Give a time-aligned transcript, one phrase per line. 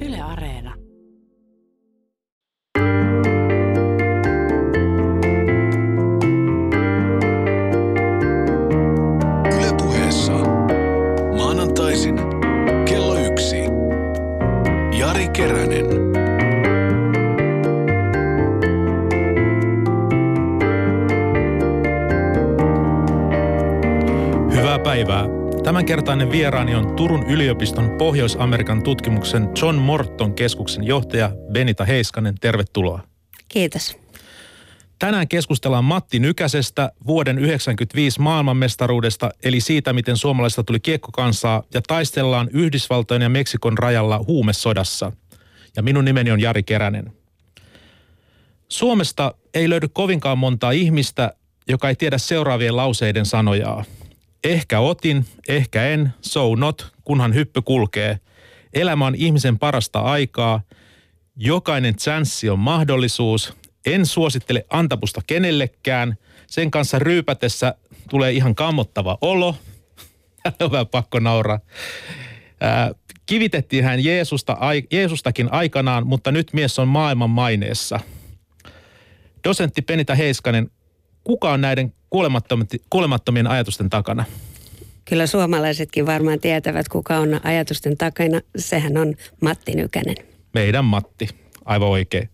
[0.00, 0.89] Yle Areena.
[25.90, 32.34] Tämänkertainen vieraani on Turun yliopiston Pohjois-Amerikan tutkimuksen John Morton keskuksen johtaja Benita Heiskanen.
[32.40, 33.00] Tervetuloa.
[33.48, 33.96] Kiitos.
[34.98, 42.48] Tänään keskustellaan Matti Nykäsestä, vuoden 1995 maailmanmestaruudesta, eli siitä, miten suomalaista tuli kiekkokansaa, ja taistellaan
[42.52, 45.12] Yhdysvaltojen ja Meksikon rajalla huumesodassa.
[45.76, 47.12] Ja minun nimeni on Jari Keränen.
[48.68, 51.32] Suomesta ei löydy kovinkaan montaa ihmistä,
[51.68, 53.84] joka ei tiedä seuraavien lauseiden sanojaa.
[54.44, 58.20] Ehkä otin, ehkä en, so not, kunhan hyppy kulkee.
[58.74, 60.62] Elämä on ihmisen parasta aikaa.
[61.36, 63.54] Jokainen chanssi on mahdollisuus.
[63.86, 66.16] En suosittele antapusta kenellekään.
[66.46, 67.74] Sen kanssa ryypätessä
[68.10, 69.56] tulee ihan kammottava olo.
[70.60, 71.60] on vähän pakko nauraa.
[72.60, 72.92] Ää,
[73.26, 78.00] kivitettiin hän Jeesusta, ai, Jeesustakin aikanaan, mutta nyt mies on maailman maineessa.
[79.44, 80.70] Dosentti Penita Heiskanen,
[81.24, 81.92] kuka on näiden
[82.90, 84.24] kuolemattomien, ajatusten takana?
[85.04, 88.40] Kyllä suomalaisetkin varmaan tietävät, kuka on ajatusten takana.
[88.56, 90.16] Sehän on Matti Nykänen.
[90.54, 91.28] Meidän Matti,
[91.64, 92.28] aivan oikein.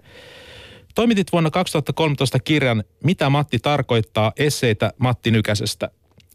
[0.95, 5.91] Toimitit vuonna 2013 kirjan Mitä Matti tarkoittaa, esseitä Matti Nykäsestä.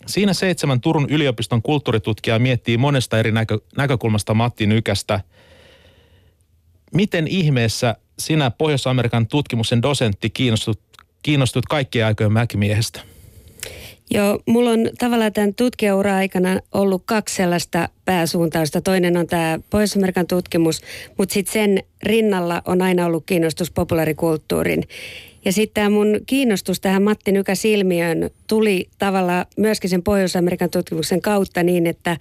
[0.08, 5.20] Siinä seitsemän Turun yliopiston kulttuuritutkijaa miettii monesta eri näkö, näkökulmasta Matti Nykästä.
[6.94, 10.80] Miten ihmeessä sinä Pohjois-Amerikan tutkimuksen dosentti kiinnostut,
[11.22, 13.00] kiinnostut kaikkien aikojen mäkimiehestä?
[14.14, 18.82] Joo, mulla on tavallaan tämän tutkijaura aikana ollut kaksi sellaista pääsuuntausta.
[18.82, 20.82] Toinen on tämä Pohjois-Amerikan tutkimus,
[21.18, 24.84] mutta sitten sen rinnalla on aina ollut kiinnostus populaarikulttuurin.
[25.46, 31.64] Ja sitten tämä mun kiinnostus tähän Matti Nykäs-ilmiöön tuli tavallaan myöskin sen Pohjois-Amerikan tutkimuksen kautta
[31.64, 32.18] niin, että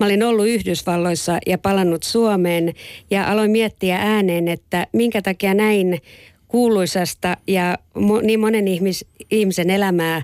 [0.00, 2.74] Mä olin ollut Yhdysvalloissa ja palannut Suomeen
[3.10, 6.02] ja aloin miettiä ääneen, että minkä takia näin
[6.48, 7.78] kuuluisasta ja
[8.22, 10.22] niin monen ihmis, ihmisen elämää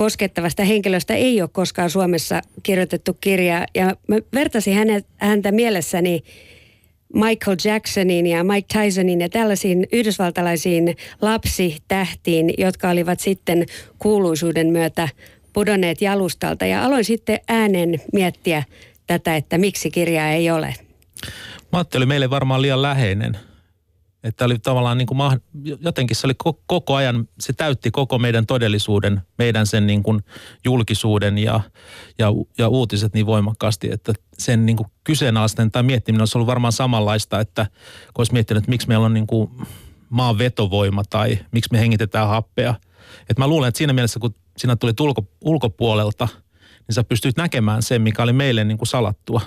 [0.00, 3.66] koskettavasta henkilöstä ei ole koskaan Suomessa kirjoitettu kirja.
[3.74, 6.22] Ja mä vertasin hänet, häntä mielessäni
[7.14, 13.66] Michael Jacksonin ja Mike Tysonin ja tällaisiin yhdysvaltalaisiin lapsitähtiin, jotka olivat sitten
[13.98, 15.08] kuuluisuuden myötä
[15.52, 16.66] pudonneet jalustalta.
[16.66, 18.62] Ja aloin sitten äänen miettiä
[19.06, 20.74] tätä, että miksi kirjaa ei ole.
[21.72, 23.38] Matti oli meille varmaan liian läheinen–
[24.24, 25.40] että oli tavallaan niin kuin,
[25.80, 26.34] jotenkin se oli
[26.66, 30.20] koko ajan, se täytti koko meidän todellisuuden, meidän sen niin kuin
[30.64, 31.60] julkisuuden ja,
[32.18, 32.26] ja,
[32.58, 37.40] ja uutiset niin voimakkaasti, että sen niin kuin kyseenalaisten tai miettiminen olisi ollut varmaan samanlaista,
[37.40, 37.66] että
[38.14, 39.50] kun olisi miettinyt, että miksi meillä on niin kuin
[40.08, 42.74] maan vetovoima tai miksi me hengitetään happea.
[43.20, 46.28] Että mä luulen, että siinä mielessä, kun sinä tuli ulko, ulkopuolelta,
[46.88, 49.40] niin sä pystyt näkemään sen, mikä oli meille niin kuin salattua.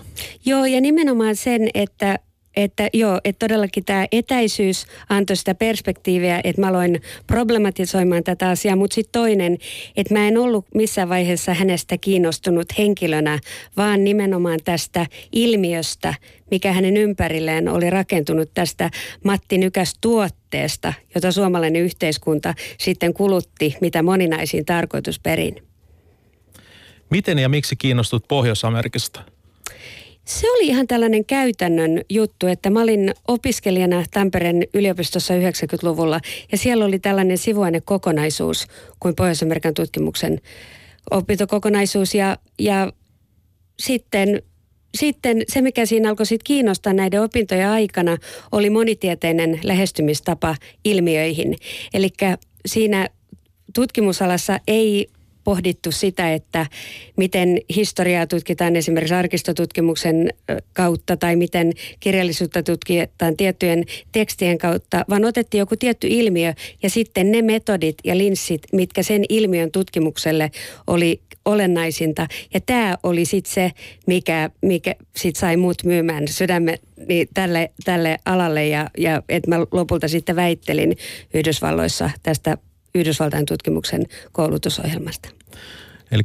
[0.46, 2.20] Joo, ja nimenomaan sen, että
[2.56, 8.76] että joo, että todellakin tämä etäisyys antoi sitä perspektiiviä, että mä aloin problematisoimaan tätä asiaa,
[8.76, 9.58] mutta sitten toinen,
[9.96, 13.40] että mä en ollut missään vaiheessa hänestä kiinnostunut henkilönä,
[13.78, 16.14] vaan nimenomaan tästä ilmiöstä,
[16.52, 18.90] mikä hänen ympärilleen oli rakentunut tästä
[19.24, 25.64] Matti Nykäs tuotteesta, jota suomalainen yhteiskunta sitten kulutti mitä moninaisiin tarkoitusperin.
[27.10, 29.22] Miten ja miksi kiinnostut Pohjois-Amerikasta?
[30.26, 36.20] Se oli ihan tällainen käytännön juttu, että mä olin opiskelijana Tampereen yliopistossa 90-luvulla
[36.52, 38.68] ja siellä oli tällainen sivuainekokonaisuus
[39.00, 40.42] kuin Pohjois-Amerikan tutkimuksen
[41.12, 42.94] opintokokonaisuus ja, ja
[43.80, 44.42] sitten
[44.98, 48.18] sitten se, mikä siinä alkoi sitten kiinnostaa näiden opintojen aikana,
[48.52, 50.56] oli monitieteinen lähestymistapa
[50.86, 51.56] ilmiöihin.
[51.94, 52.10] Eli
[52.66, 53.10] siinä
[53.76, 55.08] tutkimusalassa ei
[55.44, 56.66] pohdittu sitä, että
[57.18, 60.30] miten historiaa tutkitaan esimerkiksi arkistotutkimuksen
[60.74, 66.54] kautta tai miten kirjallisuutta tutkitaan tiettyjen tekstien kautta, vaan otettiin joku tietty ilmiö
[66.84, 70.52] ja sitten ne metodit ja linssit, mitkä sen ilmiön tutkimukselle
[70.88, 72.28] oli olennaisinta.
[72.54, 73.72] Ja tämä oli sitten se,
[74.08, 79.60] mikä, mikä sit sai muut myymään sydämme niin tälle, tälle alalle ja, ja että mä
[79.72, 80.98] lopulta sitten väittelin
[81.34, 82.58] Yhdysvalloissa tästä
[82.96, 85.30] Yhdysvaltain tutkimuksen koulutusohjelmasta.
[86.12, 86.24] Eli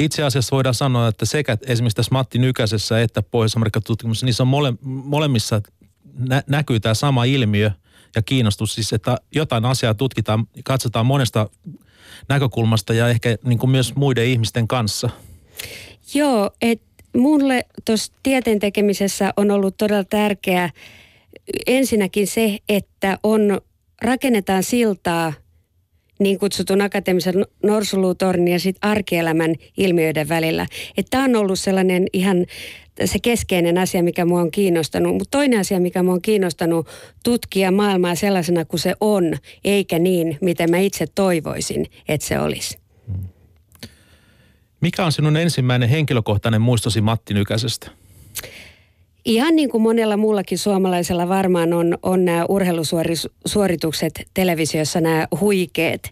[0.00, 4.48] itse asiassa voidaan sanoa, että sekä esimerkiksi tässä Matti Nykäsessä että Pohjois-Amerikan tutkimuksessa, niissä on
[4.48, 5.62] mole, molemmissa
[6.18, 7.70] nä, näkyy tämä sama ilmiö
[8.16, 11.50] ja kiinnostus, siis että jotain asiaa tutkitaan, katsotaan monesta
[12.28, 15.10] näkökulmasta ja ehkä niin kuin myös muiden ihmisten kanssa.
[16.14, 16.86] Joo, että
[17.16, 20.70] mulle tuossa tieteen tekemisessä on ollut todella tärkeää
[21.66, 23.60] ensinnäkin se, että on
[24.02, 25.32] rakennetaan siltaa
[26.18, 30.66] niin kutsutun akateemisen norsulutornin ja sitten arkielämän ilmiöiden välillä.
[31.10, 32.46] Tämä on ollut sellainen ihan
[33.04, 35.12] se keskeinen asia, mikä mua on kiinnostanut.
[35.12, 36.88] Mutta toinen asia, mikä mua on kiinnostanut,
[37.24, 42.78] tutkia maailmaa sellaisena kuin se on, eikä niin, miten mä itse toivoisin, että se olisi.
[44.80, 47.90] Mikä on sinun ensimmäinen henkilökohtainen muistosi Matti Nykäsestä?
[49.24, 56.02] Ihan niin kuin monella muullakin suomalaisella varmaan on, on nämä urheilusuoritukset televisiossa, nämä huikeat,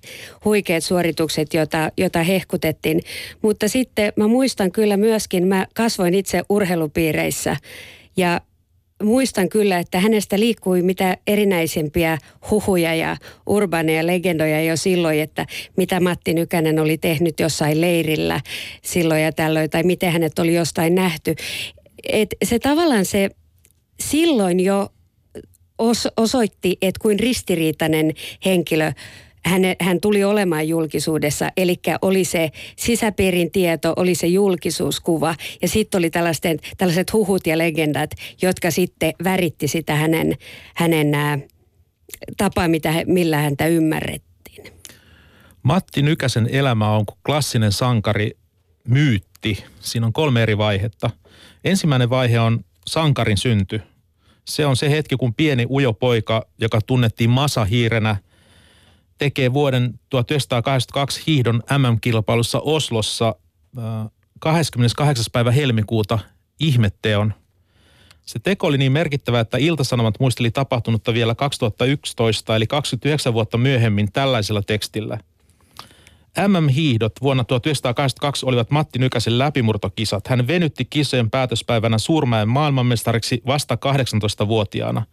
[0.44, 3.00] huikeat suoritukset, joita, joita hehkutettiin.
[3.43, 7.56] Mutta sitten mä muistan kyllä myöskin, mä kasvoin itse urheilupiireissä
[8.16, 8.40] ja
[9.02, 12.19] muistan kyllä, että hänestä liikkui mitä erinäisempiä
[12.50, 13.16] huhuja ja
[13.46, 15.46] urbaneja legendoja jo silloin, että
[15.76, 18.40] mitä Matti Nykänen oli tehnyt jossain leirillä
[18.82, 21.34] silloin ja tällöin, tai miten hänet oli jostain nähty.
[22.08, 23.31] Et se tavallaan se
[24.00, 24.88] silloin jo
[25.78, 28.14] os, osoitti, että kuin ristiriitainen
[28.44, 28.93] henkilö
[29.44, 31.50] hän, hän tuli olemaan julkisuudessa.
[31.56, 37.58] Eli oli se sisäpiirin tieto, oli se julkisuuskuva ja sitten oli tällaiset, tällaiset huhut ja
[37.58, 38.10] legendat,
[38.43, 40.37] jotka sitten väritti sitä hänen,
[40.75, 41.38] hänen ää,
[42.37, 44.64] tapaa, mitä, millä häntä ymmärrettiin.
[45.62, 48.31] Matti Nykäsen elämä on klassinen sankari
[48.88, 49.64] myytti.
[49.81, 51.10] Siinä on kolme eri vaihetta.
[51.64, 53.82] Ensimmäinen vaihe on sankarin synty.
[54.44, 58.16] Se on se hetki, kun pieni ujo poika, joka tunnettiin masahiirenä–
[59.19, 63.34] tekee vuoden 1982 hiihdon MM-kilpailussa Oslossa
[64.40, 65.22] 28.
[65.22, 66.19] Äh, päivä helmikuuta
[66.60, 67.34] ihmetteon.
[68.26, 74.12] Se teko oli niin merkittävä, että Iltasanomat muisteli tapahtunutta vielä 2011, eli 29 vuotta myöhemmin
[74.12, 75.19] tällaisella tekstillä.
[76.46, 80.26] MM-hiihdot vuonna 1982 olivat Matti Nykäsen läpimurtokisat.
[80.26, 85.02] Hän venytti kisojen päätöspäivänä Suurmäen maailmanmestariksi vasta 18-vuotiaana–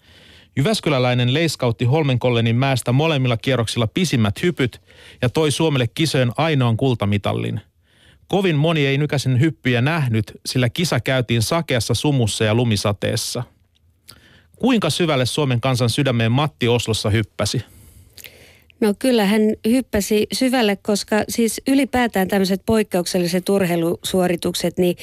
[0.57, 4.81] Jyväskyläläinen leiskautti Holmenkollenin mäestä molemmilla kierroksilla pisimmät hypyt
[5.22, 7.62] ja toi Suomelle kisojen ainoan kultamitallin.
[8.28, 13.44] Kovin moni ei nykäisen hyppyjä nähnyt, sillä kisa käytiin sakeassa sumussa ja lumisateessa.
[14.56, 17.63] Kuinka syvälle Suomen kansan sydämeen Matti Oslossa hyppäsi?
[18.81, 24.95] No kyllä hän hyppäsi syvälle, koska siis ylipäätään tämmöiset poikkeukselliset urheilusuoritukset, niin,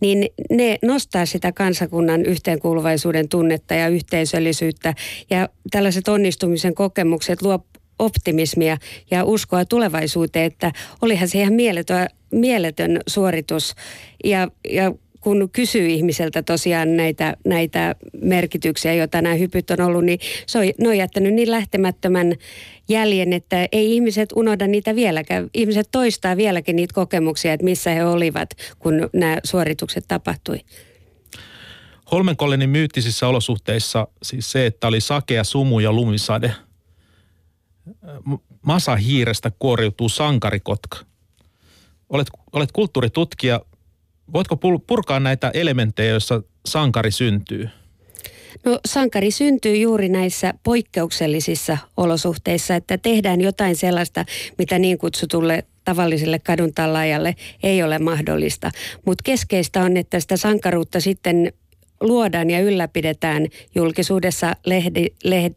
[0.00, 4.94] niin ne nostaa sitä kansakunnan yhteenkuuluvaisuuden tunnetta ja yhteisöllisyyttä.
[5.30, 7.64] Ja tällaiset onnistumisen kokemukset luo
[7.98, 8.76] optimismia
[9.10, 10.72] ja uskoa tulevaisuuteen, että
[11.02, 13.74] olihan se ihan mieletön, mieletön suoritus.
[14.24, 20.18] Ja, ja kun kysyy ihmiseltä tosiaan näitä, näitä merkityksiä, joita nämä hypyt on ollut, niin
[20.46, 22.34] se on, ne on jättänyt niin lähtemättömän
[22.88, 25.50] jäljen, että ei ihmiset unohda niitä vieläkään.
[25.54, 30.60] Ihmiset toistaa vieläkin niitä kokemuksia, että missä he olivat, kun nämä suoritukset tapahtui.
[32.12, 36.54] Holmenkollenin myyttisissä olosuhteissa siis se, että oli sakea sumu ja lumisade.
[38.62, 40.98] Masa hiirestä kuoriutuu sankarikotka.
[42.08, 43.60] Olet, olet kulttuuritutkija.
[44.32, 44.56] Voitko
[44.86, 47.68] purkaa näitä elementtejä, joissa sankari syntyy?
[48.64, 54.24] No sankari syntyy juuri näissä poikkeuksellisissa olosuhteissa, että tehdään jotain sellaista,
[54.58, 56.72] mitä niin kutsutulle tavalliselle kadun
[57.62, 58.70] ei ole mahdollista.
[59.06, 61.52] Mutta keskeistä on, että sitä sankaruutta sitten
[62.00, 65.54] luodaan ja ylläpidetään julkisuudessa, lehdi, lehdi,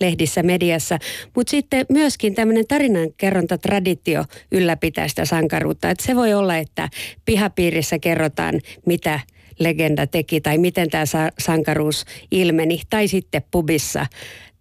[0.00, 0.98] lehdissä, mediassa,
[1.36, 5.90] mutta sitten myöskin tämmöinen tarinankerrontatraditio ylläpitää sitä sankaruutta.
[5.90, 6.88] Et se voi olla, että
[7.24, 9.20] pihapiirissä kerrotaan, mitä
[9.58, 11.04] legenda teki tai miten tämä
[11.38, 14.06] sankaruus ilmeni, tai sitten pubissa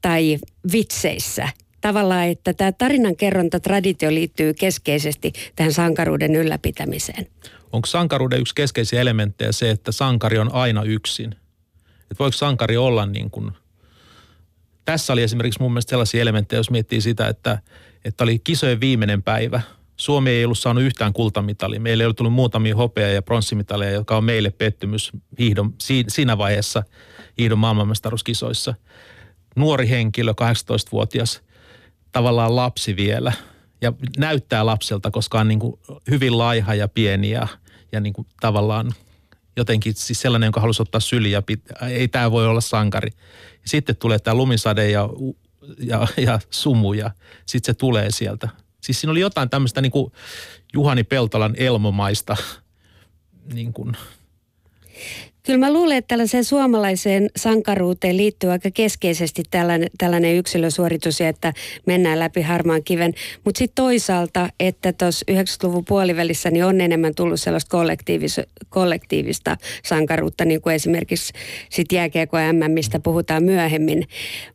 [0.01, 0.37] tai
[0.71, 1.49] vitseissä.
[1.81, 7.27] Tavallaan, että tämä tarinankerrontatraditio liittyy keskeisesti tähän sankaruuden ylläpitämiseen.
[7.71, 11.35] Onko sankaruuden yksi keskeisiä elementtejä se, että sankari on aina yksin?
[12.01, 13.51] Että voiko sankari olla niin kuin
[14.85, 17.59] tässä oli esimerkiksi mun mielestä sellaisia elementtejä, jos miettii sitä, että,
[18.05, 19.61] että oli kisojen viimeinen päivä.
[19.97, 21.79] Suomi ei ollut saanut yhtään kultamitalia.
[21.79, 25.73] Meillä ei ollut tullut muutamia hopea- ja pronssimitaleja, jotka on meille pettymys hiihdon,
[26.07, 26.83] siinä vaiheessa
[27.37, 28.73] hiihdon maailmanmestaruuskisoissa.
[29.55, 31.41] Nuori henkilö, 18-vuotias,
[32.11, 33.31] tavallaan lapsi vielä
[33.81, 37.47] ja näyttää lapselta, koska on niin kuin hyvin laiha ja pieni ja,
[37.91, 38.91] ja niin kuin tavallaan
[39.55, 41.43] jotenkin siis sellainen, jonka halusi ottaa syliä,
[41.89, 43.11] ei tämä voi olla sankari.
[43.65, 45.09] Sitten tulee tämä lumisade ja,
[45.77, 47.11] ja, ja sumu ja
[47.45, 48.49] sitten se tulee sieltä.
[48.81, 50.11] Siis siinä oli jotain tämmöistä niin kuin
[50.73, 52.37] Juhani Peltolan elmomaista
[53.53, 53.97] niin kuin
[55.45, 61.53] Kyllä mä luulen, että tällaiseen suomalaiseen sankaruuteen liittyy aika keskeisesti tällainen, tällainen yksilösuoritus että
[61.85, 63.13] mennään läpi harmaan kiven.
[63.45, 70.45] Mutta sitten toisaalta, että tuossa 90-luvun puolivälissä niin on enemmän tullut sellaista kollektiivis, kollektiivista sankaruutta,
[70.45, 71.33] niin kuin esimerkiksi
[71.69, 74.07] sitten jääkiekko M, mistä puhutaan myöhemmin.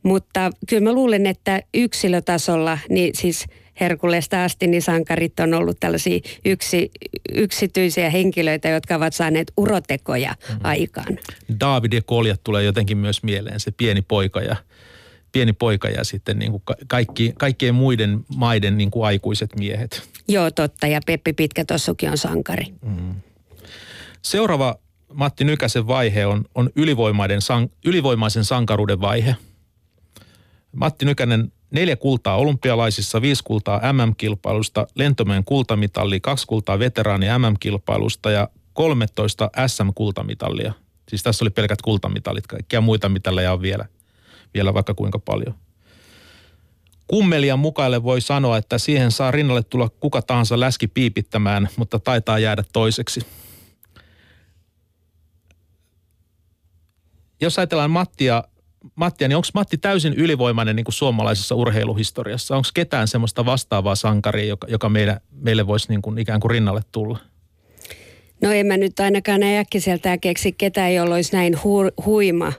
[0.02, 3.44] Mutta kyllä mä luulen, että yksilötasolla, niin siis–
[3.80, 6.90] Herkulesta asti, niin sankarit on ollut tällaisia yksi,
[7.32, 10.60] yksityisiä henkilöitä, jotka ovat saaneet urotekoja mm-hmm.
[10.64, 11.18] aikaan.
[11.60, 14.56] David ja Koljat tulee jotenkin myös mieleen, se pieni poika ja
[15.32, 20.08] pieni poika ja sitten niin kuin kaikki, kaikkien muiden maiden niin kuin aikuiset miehet.
[20.28, 20.86] Joo, totta.
[20.86, 22.66] Ja Peppi Pitkätossukin on sankari.
[22.82, 23.14] Mm.
[24.22, 24.78] Seuraava
[25.12, 27.40] Matti Nykäsen vaihe on, on ylivoimaiden,
[27.84, 29.36] ylivoimaisen sankaruuden vaihe.
[30.72, 38.48] Matti Nykänen neljä kultaa olympialaisissa, viisi kultaa MM-kilpailusta, lentomeen kultamitalli, kaksi kultaa veteraani MM-kilpailusta ja
[38.72, 40.72] 13 SM-kultamitalia.
[41.08, 43.86] Siis tässä oli pelkät kultamitalit, kaikkia muita mitalleja on vielä,
[44.54, 45.54] vielä vaikka kuinka paljon.
[47.06, 52.38] Kummelian mukaille voi sanoa, että siihen saa rinnalle tulla kuka tahansa läski piipittämään, mutta taitaa
[52.38, 53.20] jäädä toiseksi.
[57.40, 58.44] Jos ajatellaan Mattia
[58.94, 62.56] Mattia, niin onko Matti täysin ylivoimainen niin kuin suomalaisessa urheiluhistoriassa?
[62.56, 66.82] Onko ketään semmoista vastaavaa sankaria, joka, joka meille, meille voisi niin kuin ikään kuin rinnalle
[66.92, 67.18] tulla?
[68.42, 72.52] No en mä nyt ainakaan näin äkkiseltään keksi ketään, jolla olisi näin hu, huima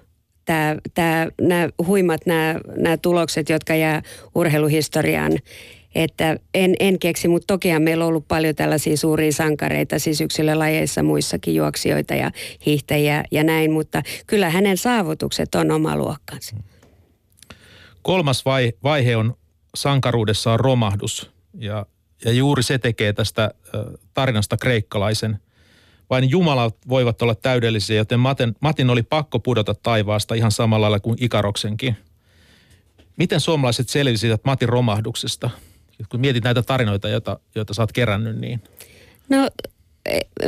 [0.47, 4.01] tämä, tämä, nämä huimat nämä tulokset, jotka jää
[4.35, 5.31] urheiluhistoriaan.
[5.97, 11.03] Että en, en keksi, mutta tokihan meillä on ollut paljon tällaisia suuria sankareita, siis yksilölajeissa
[11.03, 12.31] muissakin juoksijoita ja
[12.65, 16.55] hiihtäjiä ja näin, mutta kyllä hänen saavutukset on oma luokkansa.
[18.01, 18.43] Kolmas
[18.83, 19.37] vaihe on
[19.75, 21.85] sankaruudessa on romahdus ja,
[22.25, 23.51] ja juuri se tekee tästä
[24.13, 25.39] tarinasta kreikkalaisen.
[26.09, 30.99] Vain Jumalat voivat olla täydellisiä, joten Matin, Matin oli pakko pudota taivaasta ihan samalla lailla
[30.99, 31.97] kuin Ikaroksenkin.
[33.15, 35.49] Miten suomalaiset selvisivät Matin romahduksesta?
[36.09, 38.61] Kun mietit näitä tarinoita, joita, joita sä oot kerännyt, niin...
[39.29, 39.49] No,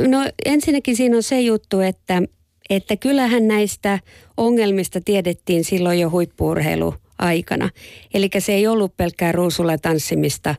[0.08, 2.22] no ensinnäkin siinä on se juttu, että,
[2.70, 3.98] että kyllähän näistä
[4.36, 7.70] ongelmista tiedettiin silloin jo huippuurheilu aikana.
[8.14, 10.54] Eli se ei ollut pelkkää ruusulla tanssimista,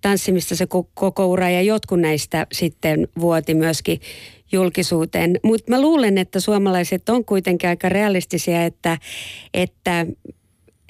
[0.00, 4.00] tanssimista se koko ura ja jotkut näistä sitten vuoti myöskin
[4.52, 5.40] julkisuuteen.
[5.42, 8.98] Mutta mä luulen, että suomalaiset on kuitenkin aika realistisia, että,
[9.54, 10.06] että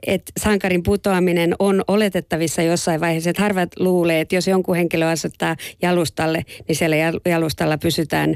[0.07, 3.31] että sankarin putoaminen on oletettavissa jossain vaiheessa.
[3.31, 8.35] Että harvat luulee, että jos jonkun henkilö asettaa jalustalle, niin siellä jalustalla pysytään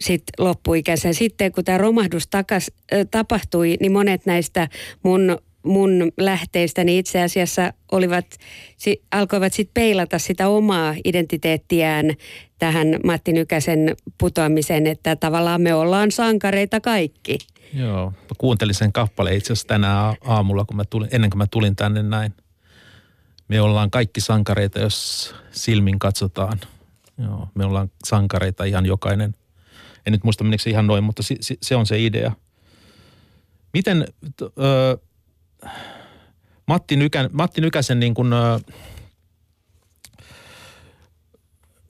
[0.00, 1.14] sitten loppuikäisen.
[1.14, 4.68] Sitten kun tämä romahdus takas, äh, tapahtui, niin monet näistä
[5.02, 8.26] mun mun lähteistäni itse asiassa olivat,
[9.12, 12.10] alkoivat sitten peilata sitä omaa identiteettiään
[12.60, 17.38] tähän Matti Nykäsen putoamiseen, että tavallaan me ollaan sankareita kaikki.
[17.74, 21.46] Joo, mä kuuntelin sen kappaleen itse asiassa tänään aamulla, kun mä tulin, ennen kuin mä
[21.46, 22.34] tulin tänne näin.
[23.48, 26.60] Me ollaan kaikki sankareita, jos silmin katsotaan.
[27.18, 29.34] Joo, me ollaan sankareita ihan jokainen.
[30.06, 31.22] En nyt muista menikö se ihan noin, mutta
[31.62, 32.32] se, on se idea.
[33.72, 34.06] Miten
[34.42, 34.98] ö,
[36.66, 38.32] Matti, Nykä, Matti Nykäsen niin kuin,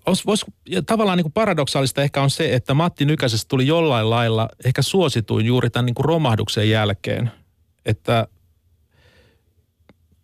[0.07, 0.47] Vois, vois,
[0.87, 5.47] tavallaan niin kuin paradoksaalista ehkä on se, että Matti Nykäsestä tuli jollain lailla ehkä suosituin
[5.47, 7.31] juuri tämän niin kuin romahduksen jälkeen.
[7.85, 8.27] Että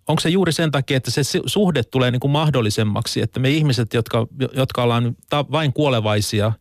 [0.09, 3.95] onko se juuri sen takia, että se suhde tulee niin kuin mahdollisemmaksi, että me ihmiset,
[3.95, 6.53] jotka, jotka ollaan vain kuolevaisia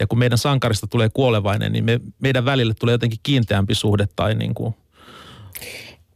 [0.00, 4.34] ja kun meidän sankarista tulee kuolevainen, niin me, meidän välille tulee jotenkin kiinteämpi suhde tai
[4.34, 4.74] niin kuin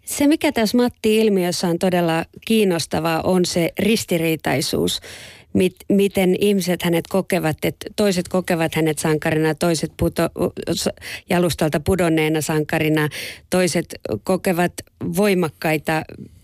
[0.08, 5.00] se, mikä tässä Matti-ilmiössä on todella kiinnostavaa, on se ristiriitaisuus
[5.52, 10.22] mit, miten ihmiset hänet kokevat, että toiset kokevat hänet sankarina, toiset puto,
[11.30, 13.08] jalustalta pudonneena sankarina,
[13.50, 14.72] toiset kokevat
[15.16, 16.02] voimakkaita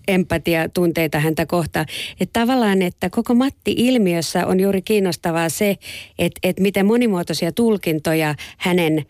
[0.08, 1.86] empatiatunteita häntä kohtaan.
[2.20, 5.76] Että tavallaan, että koko Matti-ilmiössä on juuri kiinnostavaa se,
[6.18, 9.06] että, että miten monimuotoisia tulkintoja hänen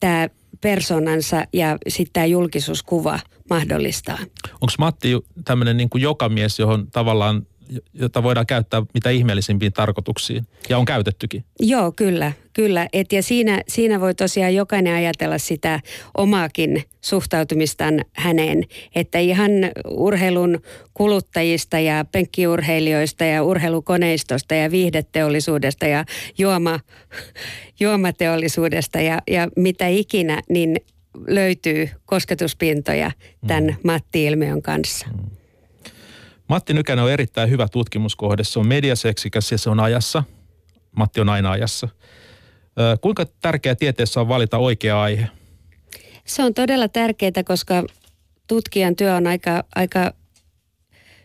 [0.00, 0.28] tämä
[0.60, 3.18] persoonansa ja sitten tämä julkisuuskuva
[3.50, 4.18] mahdollistaa.
[4.52, 5.12] Onko Matti
[5.44, 7.46] tämmöinen niin jokamies, johon tavallaan
[7.94, 10.46] jota voidaan käyttää mitä ihmeellisimpiin tarkoituksiin.
[10.68, 11.44] Ja on käytettykin.
[11.60, 12.32] Joo, kyllä.
[12.52, 12.88] kyllä.
[12.92, 15.80] Et ja siinä, siinä voi tosiaan jokainen ajatella sitä
[16.16, 18.64] omaakin suhtautumistaan häneen.
[18.94, 19.50] Että ihan
[19.88, 20.58] urheilun
[20.94, 26.04] kuluttajista ja penkkiurheilijoista ja urheilukoneistosta ja viihdeteollisuudesta ja
[26.38, 26.80] juoma,
[27.80, 30.76] juomateollisuudesta ja, ja mitä ikinä, niin
[31.26, 33.10] löytyy kosketuspintoja
[33.46, 33.76] tämän mm.
[33.84, 35.06] Matti-ilmiön kanssa.
[35.08, 35.39] Mm.
[36.50, 38.44] Matti Nykänen on erittäin hyvä tutkimuskohde.
[38.44, 40.24] Se on mediaseksikäs ja se on ajassa.
[40.96, 41.88] Matti on aina ajassa.
[43.00, 45.28] Kuinka tärkeää tieteessä on valita oikea aihe?
[46.24, 47.84] Se on todella tärkeää, koska
[48.46, 50.12] tutkijan työ on aika, aika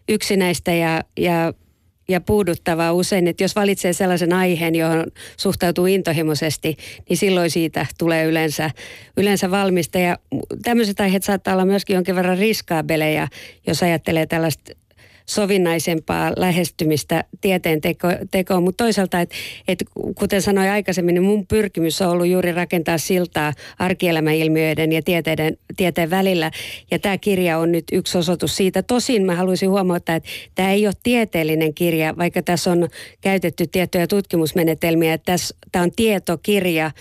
[0.10, 1.54] yksinäistä ja, ja
[2.08, 5.06] ja puuduttavaa usein, että jos valitsee sellaisen aiheen, johon
[5.38, 6.78] suhtautuu intohimoisesti,
[7.10, 8.72] niin silloin siitä tulee yleensä,
[9.18, 10.00] yleensä valmista.
[10.00, 10.18] Ja
[10.64, 13.28] tämmöiset aiheet saattaa olla myöskin jonkin verran riskaabeleja,
[13.68, 14.85] jos ajattelee tällaista
[15.26, 18.64] sovinnaisempaa lähestymistä tieteen teko, tekoon.
[18.64, 19.36] Mutta toisaalta, että
[19.68, 19.84] et,
[20.16, 26.10] kuten sanoin aikaisemmin, niin mun pyrkimys on ollut juuri rakentaa siltaa arkielämäilmiöiden ja tieteiden, tieteen
[26.10, 26.52] välillä.
[26.92, 28.84] Ja tämä kirja on nyt yksi osoitus siitä.
[28.84, 32.90] Tosin mä haluaisin huomauttaa, että tämä ei ole tieteellinen kirja, vaikka tässä on
[33.22, 35.18] käytetty tiettyjä tutkimusmenetelmiä.
[35.72, 36.92] Tämä on tietokirja,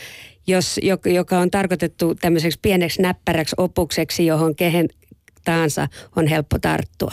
[0.46, 4.88] jos, joka on tarkoitettu tämmöiseksi pieneksi näppäräksi opukseksi, johon kehen
[5.44, 7.12] tahansa on helppo tarttua.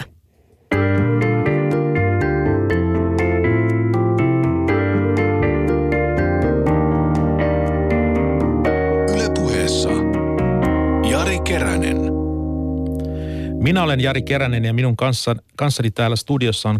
[13.62, 16.80] Minä olen Jari Keränen ja minun kanssa, kanssani täällä studiossa on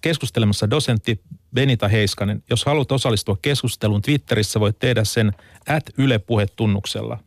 [0.00, 1.20] keskustelemassa dosentti
[1.54, 2.42] Benita Heiskanen.
[2.50, 5.32] Jos haluat osallistua keskusteluun Twitterissä, voit tehdä sen
[5.68, 7.18] at Yle-puhetunnuksella.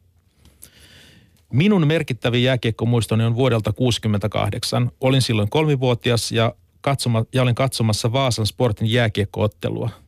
[1.54, 4.92] Minun merkittävin jääkiekkomuistoni on vuodelta 1968.
[5.02, 9.90] Olin silloin kolmivuotias ja, katsoma, ja olin katsomassa Vaasan Sportin jääkiekkoottelua–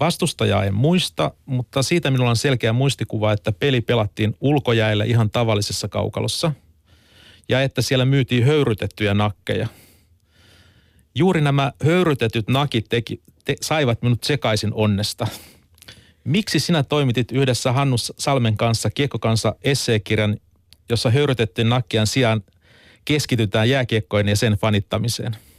[0.00, 5.88] Vastustajaa en muista, mutta siitä minulla on selkeä muistikuva, että peli pelattiin ulkojäillä ihan tavallisessa
[5.88, 6.52] kaukalossa
[7.48, 9.68] ja että siellä myytiin höyrytettyjä nakkeja.
[11.14, 15.26] Juuri nämä höyrytetyt nakit teki, te, saivat minut sekaisin onnesta.
[16.24, 20.36] Miksi sinä toimitit yhdessä Hannu Salmen kanssa Kiekkokansa esseekirjan,
[20.88, 22.42] jossa höyrytettyjen nakkien sijaan
[23.04, 25.36] keskitytään jääkiekkojen ja sen fanittamiseen–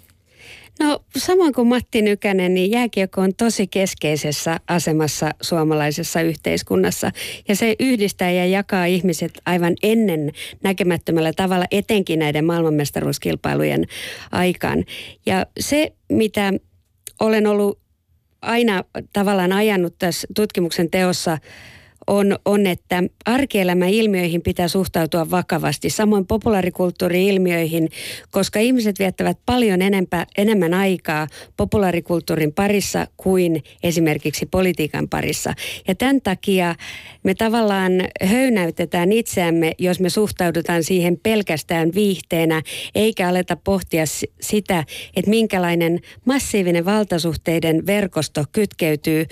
[0.80, 7.12] No samoin kuin Matti Nykänen, niin jääkiekko on tosi keskeisessä asemassa suomalaisessa yhteiskunnassa.
[7.48, 10.32] Ja se yhdistää ja jakaa ihmiset aivan ennen
[10.63, 13.86] näkemättömällä tavalla, etenkin näiden maailmanmestaruuskilpailujen
[14.32, 14.84] aikaan.
[15.25, 16.53] Ja se, mitä
[17.20, 17.80] olen ollut
[18.42, 21.38] aina tavallaan ajanut tässä tutkimuksen teossa–
[22.08, 27.90] on, on että arkielämän ilmiöihin pitää suhtautua vakavasti, samoin populaarikulttuuri-ilmiöihin,
[28.32, 35.54] koska ihmiset viettävät paljon enempä, enemmän aikaa populaarikulttuurin parissa kuin esimerkiksi politiikan parissa.
[35.88, 36.76] Ja tämän takia
[37.24, 37.92] me tavallaan
[38.24, 42.62] höynäytetään itseämme, jos me suhtaudutaan siihen pelkästään viihteenä,
[42.96, 44.04] eikä aleta pohtia
[44.42, 44.84] sitä,
[45.16, 49.26] että minkälainen massiivinen valtasuhteiden verkosto kytkeytyy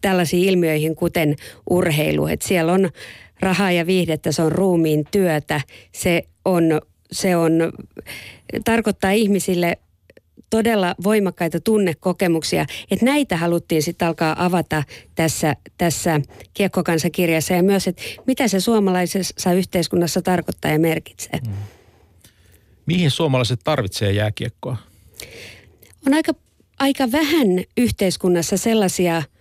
[0.00, 1.36] tällaisiin ilmiöihin, kuten
[1.70, 2.26] urheilu.
[2.26, 2.90] Että siellä on
[3.40, 5.60] rahaa ja viihdettä, se on ruumiin työtä,
[5.92, 6.80] se on,
[7.12, 7.52] se on,
[8.64, 9.78] tarkoittaa ihmisille
[10.50, 14.82] todella voimakkaita tunnekokemuksia, että näitä haluttiin sitten alkaa avata
[15.14, 16.20] tässä, tässä
[16.54, 21.40] Kiekkokansakirjassa ja myös, että mitä se suomalaisessa yhteiskunnassa tarkoittaa ja merkitsee.
[21.46, 21.52] Mm.
[22.86, 24.76] Mihin suomalaiset tarvitsee jääkiekkoa?
[26.06, 26.32] On aika,
[26.78, 29.22] aika vähän yhteiskunnassa sellaisia–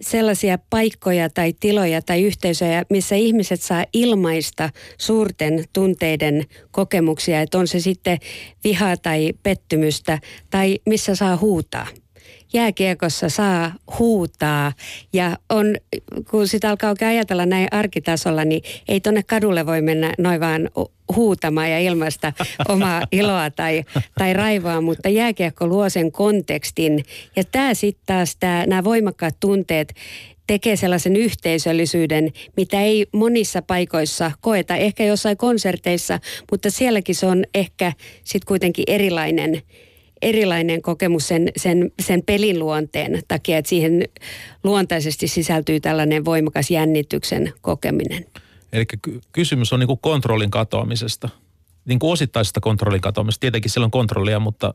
[0.00, 7.68] sellaisia paikkoja tai tiloja tai yhteisöjä, missä ihmiset saa ilmaista suurten tunteiden kokemuksia, että on
[7.68, 8.18] se sitten
[8.64, 10.18] vihaa tai pettymystä
[10.50, 11.86] tai missä saa huutaa.
[12.52, 14.72] Jääkiekossa saa huutaa
[15.12, 15.76] ja on,
[16.30, 20.70] kun sitä alkaa oikein ajatella näin arkitasolla, niin ei tonne kadulle voi mennä noin vaan
[21.16, 22.32] huutamaan ja ilmaista
[22.68, 23.84] omaa iloa tai,
[24.18, 27.04] tai raivoa, mutta jääkiekko luo sen kontekstin.
[27.36, 29.94] Ja tämä sitten taas, nämä voimakkaat tunteet
[30.46, 34.76] tekee sellaisen yhteisöllisyyden, mitä ei monissa paikoissa koeta.
[34.76, 36.20] Ehkä jossain konserteissa,
[36.50, 37.92] mutta sielläkin se on ehkä
[38.24, 39.62] sitten kuitenkin erilainen
[40.22, 44.04] erilainen kokemus sen, sen, sen pelin luonteen takia, että siihen
[44.64, 48.26] luontaisesti sisältyy tällainen voimakas jännityksen kokeminen.
[48.72, 48.84] Eli
[49.32, 51.28] kysymys on niin kuin kontrollin katoamisesta,
[51.84, 53.40] niin kuin osittaisesta kontrollin katoamisesta.
[53.40, 54.74] Tietenkin siellä on kontrollia, mutta,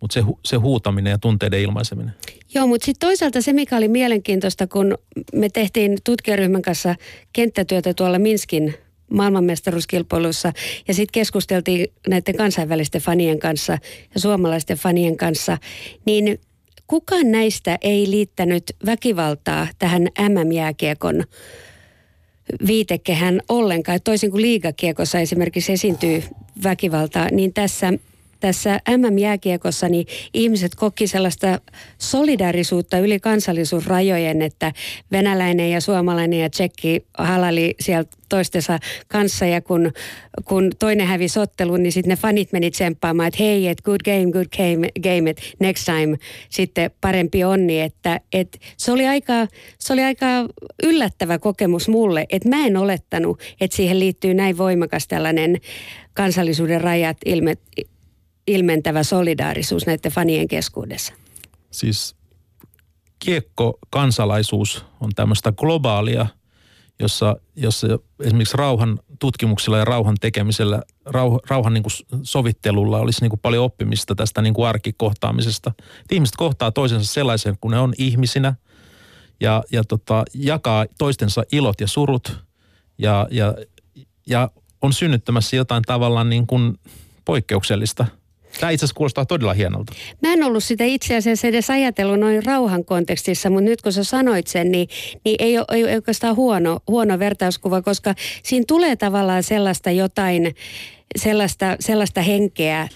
[0.00, 2.14] mutta se, se huutaminen ja tunteiden ilmaiseminen.
[2.54, 4.98] Joo, mutta sitten toisaalta se, mikä oli mielenkiintoista, kun
[5.32, 6.94] me tehtiin tutkijaryhmän kanssa
[7.32, 8.74] kenttätyötä tuolla Minskin
[9.12, 10.52] maailmanmestaruuskilpailussa
[10.88, 13.78] ja sitten keskusteltiin näiden kansainvälisten fanien kanssa
[14.14, 15.58] ja suomalaisten fanien kanssa,
[16.06, 16.40] niin
[16.86, 21.24] kukaan näistä ei liittänyt väkivaltaa tähän MM-jääkiekon
[22.66, 24.00] viitekehän ollenkaan.
[24.04, 26.22] Toisin kuin liigakiekossa esimerkiksi esiintyy
[26.62, 27.92] väkivaltaa, niin tässä
[28.42, 31.60] tässä MM-jääkiekossa niin ihmiset koki sellaista
[31.98, 34.72] solidaarisuutta yli kansallisuusrajojen, että
[35.12, 38.78] venäläinen ja suomalainen ja tsekki halali sieltä toistensa
[39.08, 39.46] kanssa.
[39.46, 39.92] Ja kun,
[40.44, 44.32] kun toinen hävisi ottelun, niin sitten ne fanit meni tsemppaamaan, että hei, että good game,
[44.32, 46.16] good game, game että next time
[46.48, 49.46] sitten parempi onni, että, että se, oli aika,
[49.78, 50.26] se oli aika
[50.82, 55.56] yllättävä kokemus mulle, että mä en olettanut, että siihen liittyy näin voimakas tällainen
[56.14, 57.56] kansallisuuden rajat ilme,
[58.46, 61.14] ilmentävä solidaarisuus näiden fanien keskuudessa.
[61.70, 62.16] Siis
[63.18, 66.26] kiekko-kansalaisuus on tämmöistä globaalia–
[67.02, 67.86] jossa, jossa
[68.20, 73.64] esimerkiksi rauhan tutkimuksella ja rauhan tekemisellä, rauh, rauhan niin kuin sovittelulla olisi niin kuin paljon
[73.64, 75.72] oppimista tästä niin kuin arkikohtaamisesta.
[75.78, 78.54] Et ihmiset kohtaa toisensa sellaisen, kun ne on ihmisinä
[79.40, 82.40] ja, ja tota, jakaa toistensa ilot ja surut
[82.98, 83.54] ja, ja,
[84.26, 84.50] ja
[84.82, 86.78] on synnyttämässä jotain tavallaan niin kuin
[87.24, 88.06] poikkeuksellista–
[88.60, 89.92] Tämä itse asiassa kuulostaa todella hienolta.
[90.22, 94.04] Mä en ollut sitä itse asiassa edes ajatellut noin rauhan kontekstissa, mutta nyt kun sä
[94.04, 94.88] sanoit sen, niin,
[95.24, 100.54] niin ei, ole, ei oikeastaan huono, huono vertauskuva, koska siinä tulee tavallaan sellaista jotain,
[101.18, 102.88] sellaista, sellaista henkeä,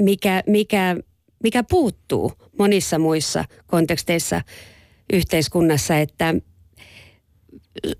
[0.00, 0.96] mikä, mikä,
[1.42, 4.42] mikä puuttuu monissa muissa konteksteissa
[5.12, 6.34] yhteiskunnassa, että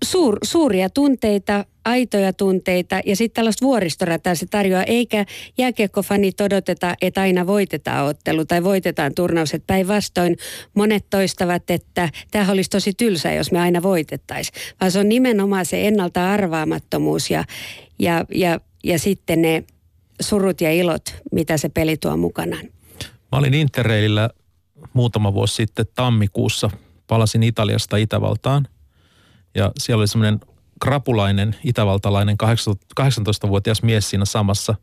[0.05, 5.27] suur, suuria tunteita, aitoja tunteita ja sitten tällaista vuoristorataa se tarjoaa, eikä
[5.59, 10.37] jääkiekkofani odoteta, että aina voitetaan ottelu tai voitetaan turnaus, että päinvastoin
[10.75, 15.67] monet toistavat, että tämä olisi tosi tylsä, jos me aina voitettaisiin, vaan se on nimenomaan
[15.67, 17.45] se ennalta arvaamattomuus ja,
[17.99, 19.65] ja, ja, ja sitten ne
[20.21, 22.65] surut ja ilot, mitä se peli tuo mukanaan.
[23.33, 24.31] Mä olin Interrailillä
[24.93, 26.71] muutama vuosi sitten tammikuussa,
[27.07, 28.69] palasin Italiasta Itävaltaan
[29.55, 30.41] ja siellä oli semmoinen
[30.81, 32.37] krapulainen itävaltalainen
[33.01, 34.75] 18-vuotias mies siinä samassa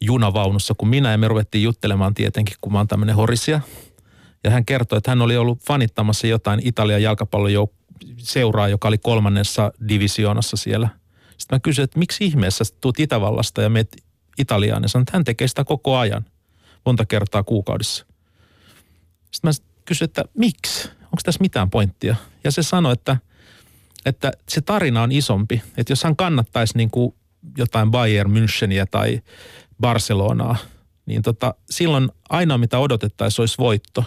[0.00, 1.10] junavaunussa kuin minä.
[1.10, 3.60] Ja me ruvettiin juttelemaan tietenkin, kun mä oon tämmöinen horisia.
[4.44, 10.56] Ja hän kertoi, että hän oli ollut fanittamassa jotain Italian jalkapalloseuraa, joka oli kolmannessa divisioonassa
[10.56, 10.88] siellä.
[11.38, 13.96] Sitten mä kysyin, että miksi ihmeessä tuut Itävallasta ja meet
[14.38, 14.82] Italiaan.
[14.82, 16.24] Ja sanoin, että hän tekee sitä koko ajan,
[16.86, 18.06] monta kertaa kuukaudessa.
[19.30, 19.50] Sitten mä
[19.84, 20.88] kysyin, että miksi?
[20.88, 22.16] Onko tässä mitään pointtia?
[22.44, 23.16] Ja se sanoi, että–
[24.06, 25.62] että se tarina on isompi.
[25.76, 27.14] Että jos hän kannattaisi niin kuin
[27.58, 29.20] jotain Bayern Müncheniä tai
[29.80, 30.56] Barcelonaa,
[31.06, 34.04] niin tota, silloin ainoa mitä odotettaisiin olisi voitto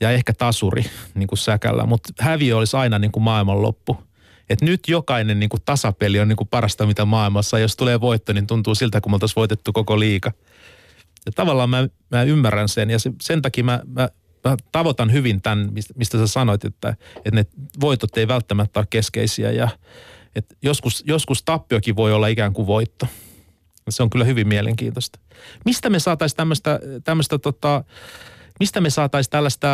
[0.00, 3.96] ja ehkä tasuri niin kuin säkällä, mutta häviö olisi aina niin kuin maailmanloppu.
[4.50, 7.58] Et nyt jokainen niin kuin tasapeli on niin kuin parasta mitä maailmassa.
[7.58, 10.32] Jos tulee voitto, niin tuntuu siltä, kun me oltaisiin voitettu koko liika.
[11.26, 14.08] Ja tavallaan mä, mä ymmärrän sen ja se, sen takia mä, mä mä
[14.72, 17.46] tavoitan hyvin tämän, mistä sä sanoit, että, että ne
[17.80, 19.68] voitot ei välttämättä ole keskeisiä ja
[20.34, 23.06] että joskus, joskus tappiokin voi olla ikään kuin voitto.
[23.88, 25.18] Se on kyllä hyvin mielenkiintoista.
[25.64, 27.84] Mistä me saataisiin tämmöistä, tämmöistä tota,
[28.60, 29.68] mistä me saataisiin tällaista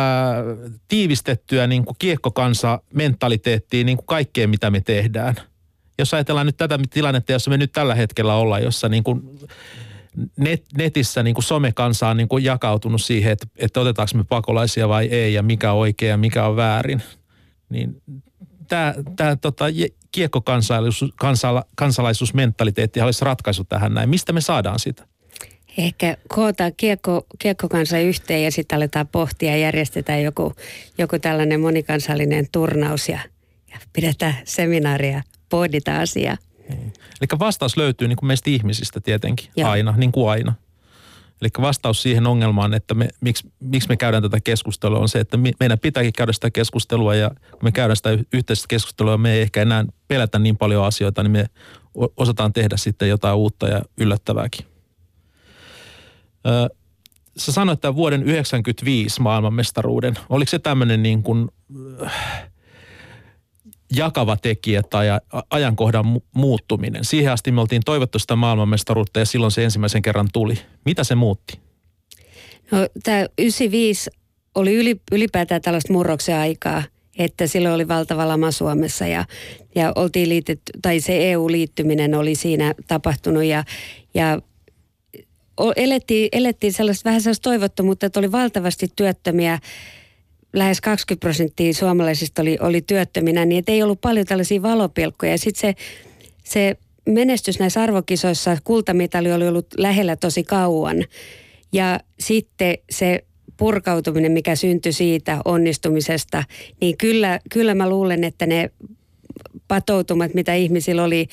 [0.87, 5.35] tiivistettyä niin kuin kiekkokansa mentaliteettia niin kuin kaikkeen, mitä me tehdään?
[5.99, 9.39] Jos ajatellaan nyt tätä tilannetta, jossa me nyt tällä hetkellä ollaan, jossa niin kuin
[10.37, 14.89] net, netissä niin kuin somekansa on niin kuin jakautunut siihen, että, että otetaanko me pakolaisia
[14.89, 17.01] vai ei ja mikä on oikein ja mikä on väärin.
[17.69, 18.01] Niin
[18.67, 19.65] tämä, tämä tota,
[20.11, 24.09] kiekkokansalaisuus, kansala, kansalaisuusmentaliteetti olisi ratkaisu tähän näin.
[24.09, 25.07] Mistä me saadaan sitä?
[25.77, 30.53] Ehkä koota kiekko, kiekkokansa yhteen ja sitten aletaan pohtia ja järjestetään joku,
[30.97, 33.19] joku tällainen monikansallinen turnaus ja,
[33.71, 36.37] ja pidetään seminaaria, pohditaan asiaa.
[36.69, 36.93] Niin.
[37.21, 39.69] Eli vastaus löytyy niin kuin meistä ihmisistä tietenkin Joo.
[39.69, 40.53] aina, niin kuin aina.
[41.41, 45.37] Eli vastaus siihen ongelmaan, että me, miksi, miksi me käydään tätä keskustelua, on se, että
[45.59, 49.61] meidän pitääkin käydä sitä keskustelua ja kun me käydään sitä yhteistä keskustelua, me ei ehkä
[49.61, 51.45] enää pelätä niin paljon asioita, niin me
[52.17, 54.65] osataan tehdä sitten jotain uutta ja yllättävääkin.
[56.47, 56.67] Öö,
[57.37, 60.13] sä sanoit että vuoden 1995 maailmanmestaruuden.
[60.29, 61.49] Oliko se tämmöinen niin kuin,
[63.95, 65.07] jakava tekijä tai
[65.49, 67.05] ajankohdan muuttuminen.
[67.05, 70.55] Siihen asti me oltiin toivottu sitä maailmanmestaruutta ja silloin se ensimmäisen kerran tuli.
[70.85, 71.59] Mitä se muutti?
[72.71, 74.09] No, tämä 95
[74.55, 76.83] oli ylipäätään tällaista murroksen aikaa,
[77.17, 79.25] että silloin oli valtava lama Suomessa ja,
[79.75, 83.63] ja oltiin liitetty, tai se EU-liittyminen oli siinä tapahtunut ja,
[84.13, 84.41] ja
[85.75, 89.59] elettiin, elettiin sellaista vähän sellaista toivottomuutta, että oli valtavasti työttömiä
[90.53, 95.31] lähes 20 prosenttia suomalaisista oli, oli työttöminä, niin ei ollut paljon tällaisia valopilkkoja.
[95.31, 95.75] Ja sitten se,
[96.43, 101.03] se menestys näissä arvokisoissa, kultamitali oli ollut lähellä tosi kauan.
[101.71, 103.23] Ja sitten se
[103.57, 106.43] purkautuminen, mikä syntyi siitä onnistumisesta,
[106.81, 108.71] niin kyllä, kyllä mä luulen, että ne
[109.67, 111.27] patoutumat, mitä ihmisillä oli,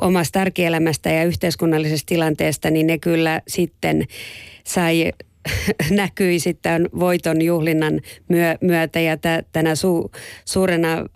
[0.00, 4.04] omasta arkielämästä ja yhteiskunnallisesta tilanteesta, niin ne kyllä sitten
[4.64, 5.12] sai
[5.90, 9.16] näkyi sitten voiton juhlinnan myö, myötä ja
[9.52, 10.10] tänä su,
[10.44, 11.06] suurena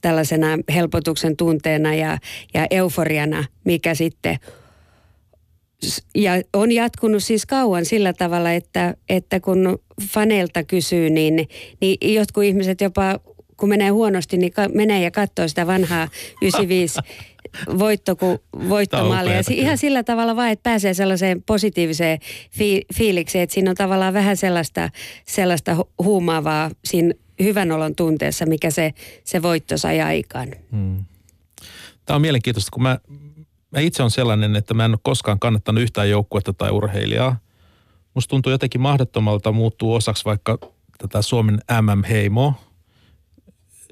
[0.00, 2.18] tällaisena helpotuksen tunteena ja,
[2.54, 4.38] ja euforiana, mikä sitten
[6.14, 9.78] ja on jatkunut siis kauan sillä tavalla, että, että kun
[10.12, 11.48] faneilta kysyy, niin,
[11.80, 13.20] niin jotkut ihmiset jopa
[13.56, 16.08] kun menee huonosti, niin menee ja katsoo sitä vanhaa
[16.42, 16.98] 95
[17.78, 19.42] voitto kuin voittomallia.
[19.50, 22.18] Ihan sillä tavalla vaan, että pääsee sellaiseen positiiviseen
[22.50, 24.90] fi- fiilikseen, että siinä on tavallaan vähän sellaista,
[25.26, 30.48] sellaista huumaavaa siinä hyvän olon tunteessa, mikä se, se voitto sai aikaan.
[30.72, 31.04] Hmm.
[32.04, 32.98] Tämä on mielenkiintoista, kun mä,
[33.70, 37.36] mä itse on sellainen, että mä en ole koskaan kannattanut yhtään joukkuetta tai urheilijaa.
[38.14, 40.58] Musta tuntuu jotenkin mahdottomalta muuttuu osaksi vaikka
[40.98, 42.54] tätä Suomen MM-heimoa,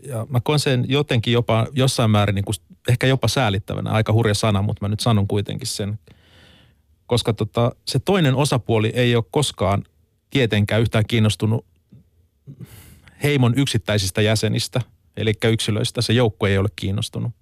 [0.09, 2.55] ja mä koen sen jotenkin jopa jossain määrin niin kuin,
[2.89, 3.91] ehkä jopa säälittävänä.
[3.91, 5.99] Aika hurja sana, mutta mä nyt sanon kuitenkin sen.
[7.07, 9.85] Koska tota, se toinen osapuoli ei ole koskaan
[10.31, 11.67] tietenkään yhtään kiinnostunut
[13.23, 14.81] heimon yksittäisistä jäsenistä,
[15.17, 16.03] eli yksilöistä.
[16.03, 17.33] Se joukko ei ole kiinnostunut.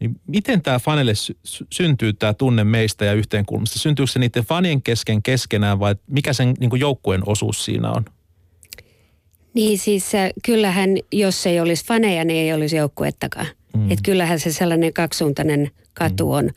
[0.00, 1.36] Niin miten tämä fanille sy-
[1.72, 3.78] syntyy tämä tunne meistä ja yhteenkulmista?
[3.78, 8.04] Syntyykö se niiden fanien kesken keskenään vai mikä sen niin joukkueen osuus siinä on?
[9.54, 13.46] Niin siis äh, kyllähän, jos ei olisi faneja, niin ei olisi joukkuettakaan.
[13.76, 13.90] Mm.
[13.90, 16.32] Että kyllähän se sellainen kaksisuuntainen katu mm.
[16.32, 16.50] on.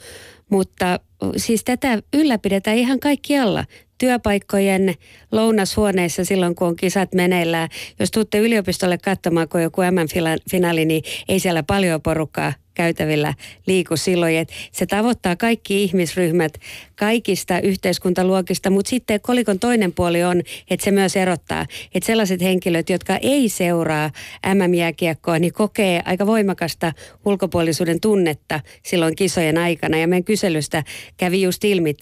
[0.50, 1.00] Mutta
[1.38, 3.66] siis tätä ylläpidetään ihan kaikkialla
[3.98, 4.96] työpaikkojen
[5.32, 7.70] lounashuoneissa silloin, kun on kisat meneillään.
[8.00, 13.34] Jos tuutte yliopistolle katsomaan, kun joku M-finaali, niin ei siellä paljon porukkaa käytävillä
[13.68, 14.38] liiku silloin.
[14.38, 16.54] Että se tavoittaa kaikki ihmisryhmät
[16.96, 22.90] kaikista yhteiskuntaluokista, mutta sitten kolikon toinen puoli on, että se myös erottaa, että sellaiset henkilöt,
[22.90, 24.12] jotka ei seuraa
[24.54, 26.94] MM-jääkiekkoa, niin kokee aika voimakasta
[27.26, 29.98] ulkopuolisuuden tunnetta silloin kisojen aikana.
[29.98, 30.84] Ja meidän kyselystä
[31.18, 31.94] kävi just ilmi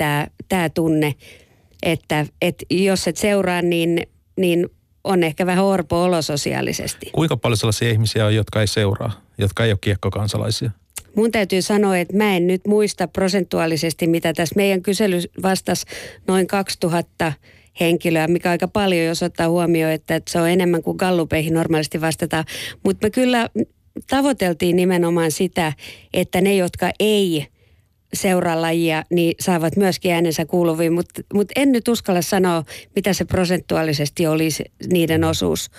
[0.50, 1.16] tämä tunne,
[1.86, 4.70] että, että jos et seuraa, niin, niin
[5.04, 7.10] on ehkä vähän orpo olo sosiaalisesti.
[7.12, 10.72] Kuinka paljon sellaisia ihmisiä on, jotka ei seuraa, jotka ei ole kiekkokansalaisia?
[11.16, 15.86] Mun täytyy sanoa, että mä en nyt muista prosentuaalisesti, mitä tässä meidän kysely vastasi
[16.28, 17.34] noin 2000
[17.80, 22.46] henkilöä, mikä aika paljon, jos ottaa huomioon, että se on enemmän kuin gallupeihin normaalisti vastataan.
[22.84, 23.50] Mutta me kyllä
[24.10, 25.74] tavoiteltiin nimenomaan sitä,
[26.14, 27.48] että ne, jotka ei
[28.16, 32.64] seuraa lajia, niin saavat myöskin äänensä kuuluviin, mutta mut en nyt uskalla sanoa,
[32.96, 35.70] mitä se prosentuaalisesti olisi niiden osuus,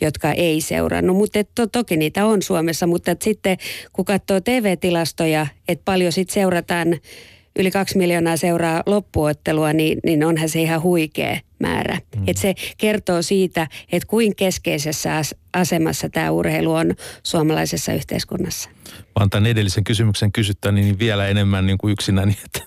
[0.00, 1.16] jotka ei seurannut.
[1.16, 3.56] Mutta to, toki niitä on Suomessa, mutta sitten
[3.92, 6.96] kun katsoo TV-tilastoja, että paljon sitten seurataan,
[7.58, 11.98] yli kaksi miljoonaa seuraa loppuottelua, niin, niin onhan se ihan huikea määrä.
[12.16, 12.24] Mm.
[12.26, 18.70] Et se kertoo siitä, että kuin keskeisessä asemassa tämä urheilu on suomalaisessa yhteiskunnassa.
[19.18, 22.60] Vaan tämän edellisen kysymyksen kysyttä niin vielä enemmän niin kuin yksinä, niin että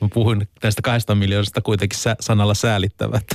[0.00, 3.24] mä puhuin näistä kahdesta miljoonasta kuitenkin sanalla säälittävät.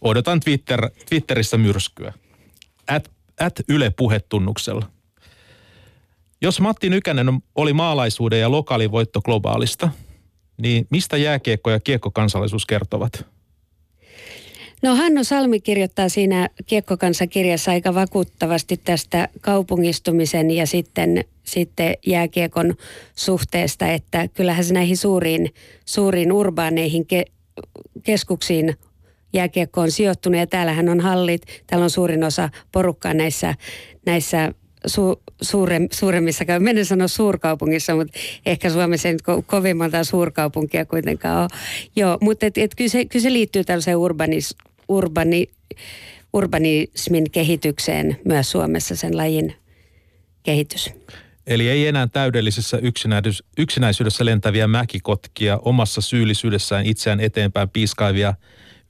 [0.00, 2.12] Odotan Twitter, Twitterissä myrskyä.
[2.88, 4.91] At, at Yle puhetunnuksella.
[6.42, 9.88] Jos Matti Nykänen oli maalaisuuden ja lokaalivoitto globaalista,
[10.62, 13.26] niin mistä jääkiekko ja kiekkokansalaisuus kertovat?
[14.82, 22.74] No Hanno Salmi kirjoittaa siinä kiekkokansakirjassa aika vakuuttavasti tästä kaupungistumisen ja sitten, sitten jääkiekon
[23.14, 27.24] suhteesta, että kyllähän se näihin suuriin, suuriin urbaaneihin ke,
[28.02, 28.76] keskuksiin
[29.32, 33.54] jääkiekko on sijoittunut ja täällähän on hallit, täällä on suurin osa porukkaa näissä,
[34.06, 34.54] näissä
[34.86, 40.84] su, suure, suuremmissa, menen sanoa suurkaupungissa, mutta ehkä Suomessa ei nyt ko, kovin monta suurkaupunkia
[40.84, 41.48] kuitenkaan ole.
[41.96, 44.56] Joo, mutta et, et kyllä, se, kyllä se liittyy tällaiseen urbanis,
[44.88, 45.48] urbani,
[46.32, 49.54] urbanismin kehitykseen myös Suomessa sen lajin
[50.42, 50.90] kehitys.
[51.46, 52.78] Eli ei enää täydellisessä
[53.58, 58.34] yksinäisyydessä lentäviä mäkikotkia, omassa syyllisyydessään itseään eteenpäin piiskaivia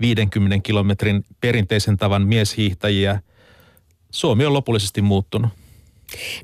[0.00, 3.20] 50 kilometrin perinteisen tavan mieshiihtäjiä.
[4.11, 5.50] Suomi on lopullisesti muuttunut.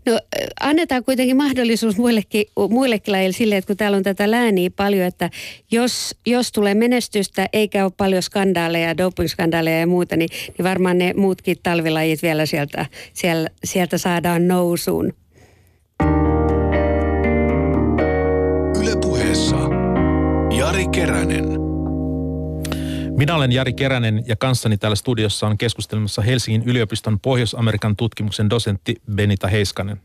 [0.06, 0.20] No
[0.60, 5.30] annetaan kuitenkin mahdollisuus muillekin, muillekin lajille sille, että kun täällä on tätä lääniä paljon, että
[5.70, 10.28] jos, jos tulee menestystä eikä ole paljon skandaaleja, dopingskandaaleja ja muuta, niin,
[10.58, 15.12] niin varmaan ne muutkin talvilajit vielä sieltä, siellä, sieltä saadaan nousuun.
[18.82, 19.56] Ylepuheessa
[20.58, 21.67] Jari Keränen.
[23.18, 28.96] Minä olen Jari Keränen ja kanssani täällä studiossa on keskustelemassa Helsingin yliopiston Pohjois-Amerikan tutkimuksen dosentti
[29.14, 30.00] Benita Heiskanen.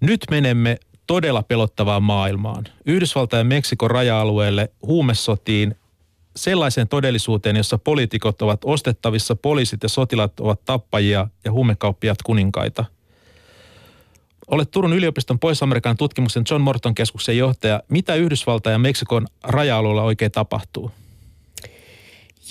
[0.00, 2.64] Nyt menemme todella pelottavaan maailmaan.
[2.86, 5.74] Yhdysvaltain ja Meksikon raja-alueelle huumesotiin
[6.36, 12.84] sellaiseen todellisuuteen, jossa poliitikot ovat ostettavissa, poliisit ja sotilat ovat tappajia ja huumekauppiat kuninkaita.
[14.46, 17.82] Olet Turun yliopiston Pohjois-Amerikan tutkimuksen John Morton keskuksen johtaja.
[17.88, 20.90] Mitä Yhdysvaltain ja Meksikon raja-alueella oikein tapahtuu?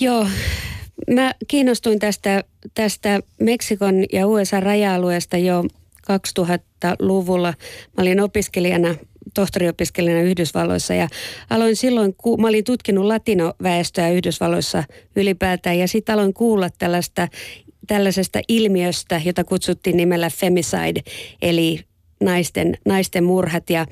[0.00, 0.26] Joo,
[1.10, 5.64] mä kiinnostuin tästä, tästä Meksikon ja USA raja-alueesta jo
[6.12, 7.54] 2000-luvulla.
[7.96, 8.94] Mä olin opiskelijana
[9.34, 11.08] tohtoriopiskelijana Yhdysvalloissa ja
[11.50, 14.84] aloin silloin, kun mä olin tutkinut latinoväestöä Yhdysvalloissa
[15.16, 17.28] ylipäätään ja sitten aloin kuulla tällaista,
[17.86, 21.00] tällaisesta ilmiöstä, jota kutsuttiin nimellä femicide,
[21.42, 21.80] eli
[22.20, 23.86] naisten, naisten murhat ja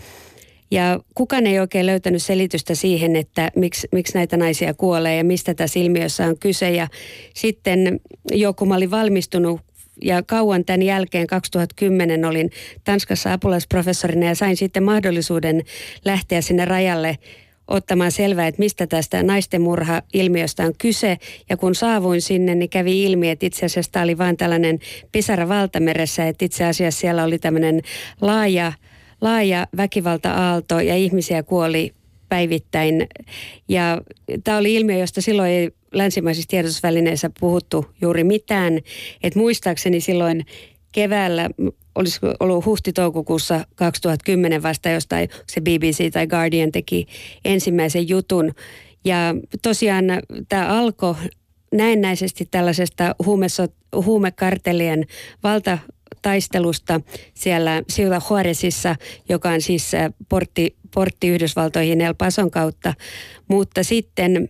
[0.71, 5.55] ja kukaan ei oikein löytänyt selitystä siihen, että miksi, miksi näitä naisia kuolee ja mistä
[5.55, 6.71] tässä ilmiössä on kyse.
[6.71, 6.89] Ja
[7.35, 8.01] sitten
[8.33, 9.61] jo kun mä olin valmistunut
[10.03, 12.51] ja kauan tämän jälkeen 2010 olin
[12.85, 15.63] Tanskassa apulaisprofessorina ja sain sitten mahdollisuuden
[16.05, 17.19] lähteä sinne rajalle
[17.69, 21.17] ottamaan selvää, että mistä tästä naisten murha-ilmiöstä on kyse.
[21.49, 24.79] Ja kun saavuin sinne, niin kävi ilmi, että itse asiassa tämä oli vain tällainen
[25.13, 27.83] pisara valtameressä, että itse asiassa siellä oli tämmöinen
[28.21, 28.73] laaja,
[29.21, 31.95] laaja väkivalta-aalto ja ihmisiä kuoli
[32.29, 33.07] päivittäin.
[33.69, 34.01] Ja
[34.45, 38.79] tämä oli ilmiö, josta silloin ei länsimaisissa tiedotusvälineissä puhuttu juuri mitään.
[39.23, 40.47] Et muistaakseni silloin
[40.93, 41.51] keväällä,
[41.95, 47.07] olisiko ollut huhti-toukokuussa 2010 vasta jostain, se BBC tai Guardian teki
[47.45, 48.53] ensimmäisen jutun.
[49.05, 50.05] Ja tosiaan
[50.49, 51.15] tämä alkoi
[51.73, 53.15] näennäisesti tällaisesta
[54.05, 55.07] huumekartelien
[55.43, 55.79] valta
[56.23, 57.01] taistelusta
[57.35, 58.97] siellä Ciudad Juarezissa,
[59.29, 62.95] joka on siis äh, portti, portti Yhdysvaltoihin El Pason kautta.
[63.49, 64.49] Mutta sitten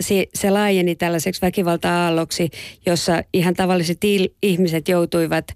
[0.00, 2.50] se, se laajeni tällaiseksi väkivalta-aalloksi,
[2.86, 5.46] jossa ihan tavalliset il, ihmiset joutuivat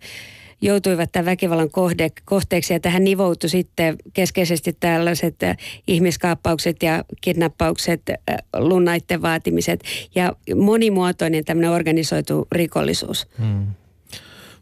[0.62, 8.02] joutuivat tämän väkivallan kohde, kohteeksi ja tähän nivoutui sitten keskeisesti tällaiset äh, ihmiskaappaukset ja kidnappaukset,
[8.10, 9.80] äh, lunnaitten vaatimiset
[10.14, 13.26] ja monimuotoinen tämmöinen organisoitu rikollisuus.
[13.38, 13.66] Hmm.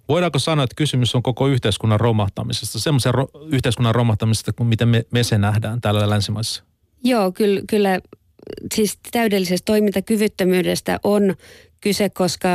[0.08, 5.04] Voidaanko sanoa, että kysymys on koko yhteiskunnan romahtamisesta, semmoisen ro- yhteiskunnan romahtamisesta kuin miten me,
[5.10, 6.64] me se nähdään täällä länsimaissa?
[7.04, 8.00] Joo, kyllä, kyllä
[8.74, 11.34] siis täydellisestä toimintakyvyttömyydestä on
[11.80, 12.48] kyse, koska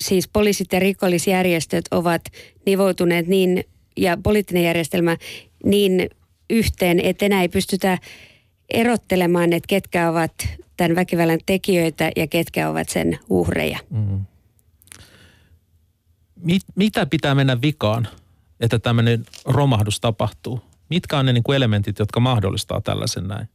[0.00, 2.22] siis poliisit ja rikollisjärjestöt ovat
[2.66, 3.64] nivoutuneet niin,
[3.96, 5.16] ja poliittinen järjestelmä
[5.64, 6.10] niin
[6.50, 7.98] yhteen, että enää ei pystytä
[8.70, 10.32] erottelemaan, että ketkä ovat
[10.76, 13.78] tämän väkivallan tekijöitä ja ketkä ovat sen uhreja.
[13.90, 14.20] Mm
[16.46, 18.08] mit, mitä pitää mennä vikaan,
[18.60, 20.60] että tämmöinen romahdus tapahtuu?
[20.90, 23.48] Mitkä on ne niin kuin elementit, jotka mahdollistaa tällaisen näin?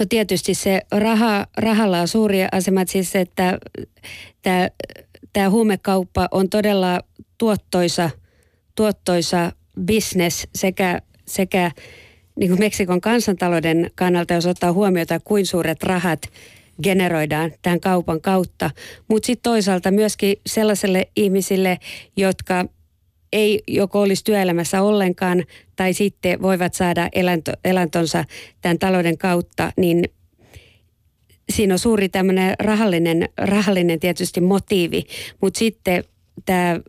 [0.00, 3.58] No tietysti se raha, rahalla on suuri asema, siis että
[4.42, 4.68] tämä,
[5.32, 7.00] tämä huumekauppa on todella
[7.38, 8.10] tuottoisa,
[8.74, 9.52] tuottoisa
[9.86, 11.70] business sekä, sekä
[12.36, 16.20] niin kuin Meksikon kansantalouden kannalta, jos ottaa huomiota, kuin suuret rahat
[16.82, 18.70] generoidaan tämän kaupan kautta.
[19.08, 21.78] Mutta sitten toisaalta myöskin sellaiselle ihmisille,
[22.16, 22.64] jotka
[23.32, 25.44] ei joko olisi työelämässä ollenkaan
[25.76, 28.24] tai sitten voivat saada elanto, elantonsa
[28.60, 30.04] tämän talouden kautta, niin
[31.52, 35.04] siinä on suuri tämmöinen rahallinen, rahallinen tietysti motiivi,
[35.40, 36.04] mutta sitten
[36.44, 36.80] tämä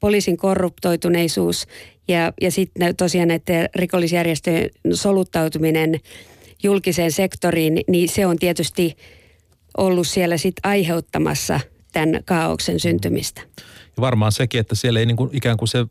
[0.00, 1.66] poliisin korruptoituneisuus
[2.08, 6.00] ja, ja sitten tosiaan näiden rikollisjärjestöjen soluttautuminen–
[6.62, 8.96] julkiseen sektoriin, niin se on tietysti
[9.76, 11.60] ollut siellä sit aiheuttamassa
[11.92, 13.40] tämän kaauksen syntymistä.
[13.96, 15.86] Ja varmaan sekin, että siellä ei niin kuin ikään kuin se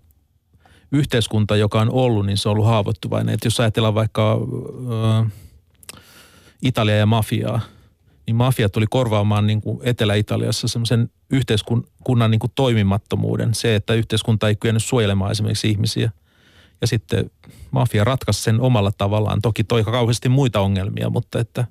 [0.92, 3.34] yhteiskunta, joka on ollut, niin se on ollut haavoittuvainen.
[3.34, 4.40] Että jos ajatellaan vaikka
[5.22, 5.32] äh,
[6.62, 7.62] Italia ja mafiaa,
[8.28, 13.54] niin mafia tuli korvaamaan niin kuin Etelä-Italiassa semmoisen yhteiskunnan niin kuin toimimattomuuden.
[13.54, 16.12] Se, että yhteiskunta ei kyennyt suojelemaan esimerkiksi ihmisiä–
[16.82, 17.32] ja sitten
[17.72, 19.42] mafia ratkaisi sen omalla tavallaan.
[19.42, 21.66] Toki toi kauheasti muita ongelmia, mutta että...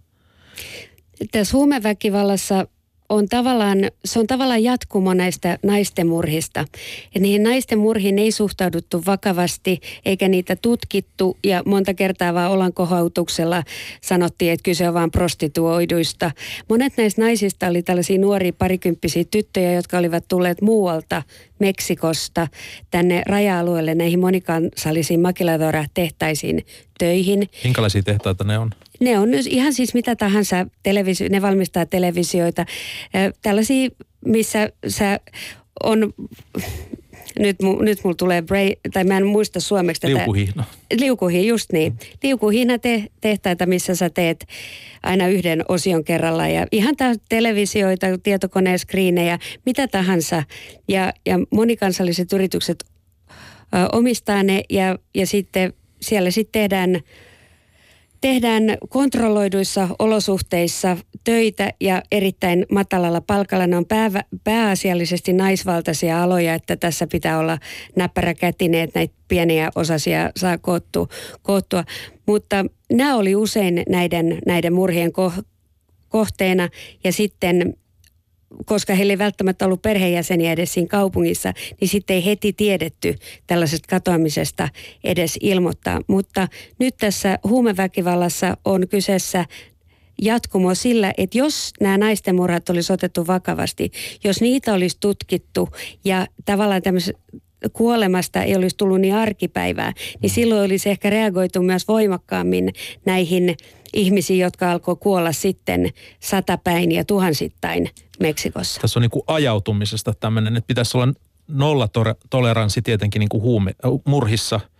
[1.33, 2.67] Tässä huumeväkivallassa
[3.09, 6.65] on tavallaan, se on tavallaan jatkumo näistä naisten murhista.
[7.15, 13.63] Ja niihin naisten murhiin ei suhtauduttu vakavasti, eikä niitä tutkittu, ja monta kertaa vaan olankohautuksella
[14.01, 16.31] sanottiin, että kyse on vain prostituoiduista.
[16.69, 21.23] Monet näistä naisista oli tällaisia nuoria parikymppisiä tyttöjä, jotka olivat tulleet muualta
[21.61, 22.49] Meksikosta
[22.91, 26.67] tänne raja-alueelle näihin monikansallisiin makiladora-tehtaisiin
[26.99, 27.51] töihin.
[27.65, 28.71] Minkälaisia tehtaita ne on?
[29.01, 32.67] Ne on ihan siis mitä tahansa, televisio, ne valmistaa televisioita.
[33.43, 33.89] Tällaisia,
[34.25, 35.21] missä sä
[35.85, 36.13] on
[37.39, 40.15] nyt, nyt mulla tulee brain, tai mä en muista suomeksi tätä.
[40.15, 40.65] Liukuhihna.
[41.01, 41.99] Liukuhihna, just niin.
[42.23, 44.47] Liukuhihna te, tehtaita, missä sä teet
[45.03, 50.43] aina yhden osion kerralla ja ihan tää televisioita, tietokoneen skriinejä, mitä tahansa.
[50.89, 57.01] Ja, ja monikansalliset yritykset ö, omistaa ne ja, ja sitten siellä sitten tehdään
[58.21, 63.67] tehdään kontrolloiduissa olosuhteissa töitä ja erittäin matalalla palkalla.
[63.67, 64.11] Ne on pää,
[64.45, 67.59] pääasiallisesti naisvaltaisia aloja, että tässä pitää olla
[67.97, 71.07] näppäräkätinen, että näitä pieniä osasia saa koottua.
[71.43, 71.85] koottua.
[72.27, 75.43] Mutta nämä oli usein näiden, näiden murhien ko-
[76.09, 76.69] kohteena
[77.05, 77.75] ja sitten
[78.67, 83.15] koska heillä ei välttämättä ollut perheenjäseniä edes siinä kaupungissa, niin sitten ei heti tiedetty
[83.47, 84.69] tällaisesta katoamisesta
[85.05, 86.01] edes ilmoittaa.
[86.07, 89.45] Mutta nyt tässä huumeväkivallassa on kyseessä
[90.23, 93.91] jatkumo sillä, että jos nämä naisten murhat olisi otettu vakavasti,
[94.25, 95.69] jos niitä olisi tutkittu
[96.05, 97.23] ja tavallaan tämmöisessä
[97.73, 99.93] kuolemasta ei olisi tullut niin arkipäivää,
[100.23, 102.73] niin silloin olisi ehkä reagoitu myös voimakkaammin
[103.05, 103.57] näihin
[103.93, 108.81] ihmisiin, jotka alkoi kuolla sitten satapäin ja tuhansittain Meksikossa.
[108.81, 111.13] Tässä on niin kuin ajautumisesta tämmöinen, että pitäisi olla
[111.49, 114.61] nollatoleranssi tietenkin niin kuin huume, äh, murhissa–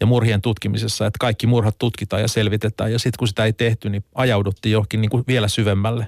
[0.00, 2.92] ja murhien tutkimisessa, että kaikki murhat tutkitaan ja selvitetään.
[2.92, 6.06] Ja sitten kun sitä ei tehty, niin ajauduttiin johonkin niin kuin vielä syvemmälle.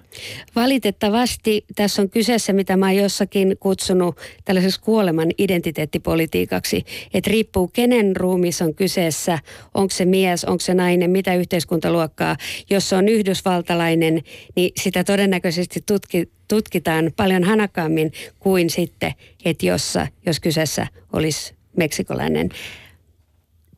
[0.56, 6.84] Valitettavasti tässä on kyseessä, mitä mä oon jossakin kutsunut tällaiseksi kuoleman identiteettipolitiikaksi.
[7.14, 9.38] Että riippuu kenen ruumis on kyseessä,
[9.74, 12.36] onko se mies, onko se nainen, mitä yhteiskuntaluokkaa.
[12.70, 14.22] Jos se on yhdysvaltalainen,
[14.56, 19.12] niin sitä todennäköisesti tutki, tutkitaan paljon hanakkaammin kuin sitten,
[19.44, 22.48] että jossa, jos kyseessä olisi meksikolainen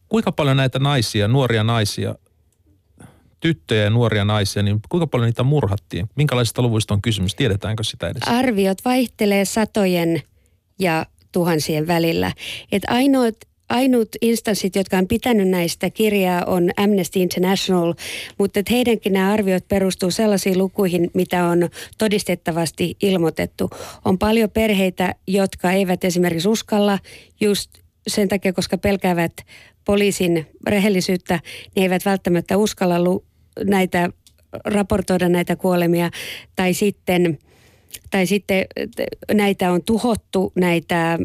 [0.08, 2.14] kuinka paljon näitä naisia, nuoria naisia,
[3.40, 6.08] tyttöjä ja nuoria naisia, niin kuinka paljon niitä murhattiin?
[6.16, 7.34] Minkälaisista luvuista on kysymys?
[7.34, 8.22] Tiedetäänkö sitä edes?
[8.26, 10.22] Arviot vaihtelee satojen
[10.78, 12.32] ja tuhansien välillä.
[12.72, 13.34] Et ainoat
[13.68, 17.94] ainut instanssit, jotka on pitänyt näistä kirjaa, on Amnesty International,
[18.38, 23.70] mutta että heidänkin nämä arviot perustuu sellaisiin lukuihin, mitä on todistettavasti ilmoitettu.
[24.04, 26.98] On paljon perheitä, jotka eivät esimerkiksi uskalla
[27.40, 27.70] just
[28.06, 29.32] sen takia, koska pelkäävät
[29.84, 31.40] poliisin rehellisyyttä,
[31.74, 33.24] niin eivät välttämättä uskalla lu-
[33.64, 34.10] näitä
[34.64, 36.10] raportoida näitä kuolemia.
[36.56, 37.38] Tai sitten,
[38.10, 38.66] tai sitten
[39.34, 41.18] näitä on tuhottu, näitä,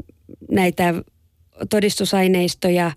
[0.51, 0.93] näitä
[1.69, 2.91] todistusaineistoja,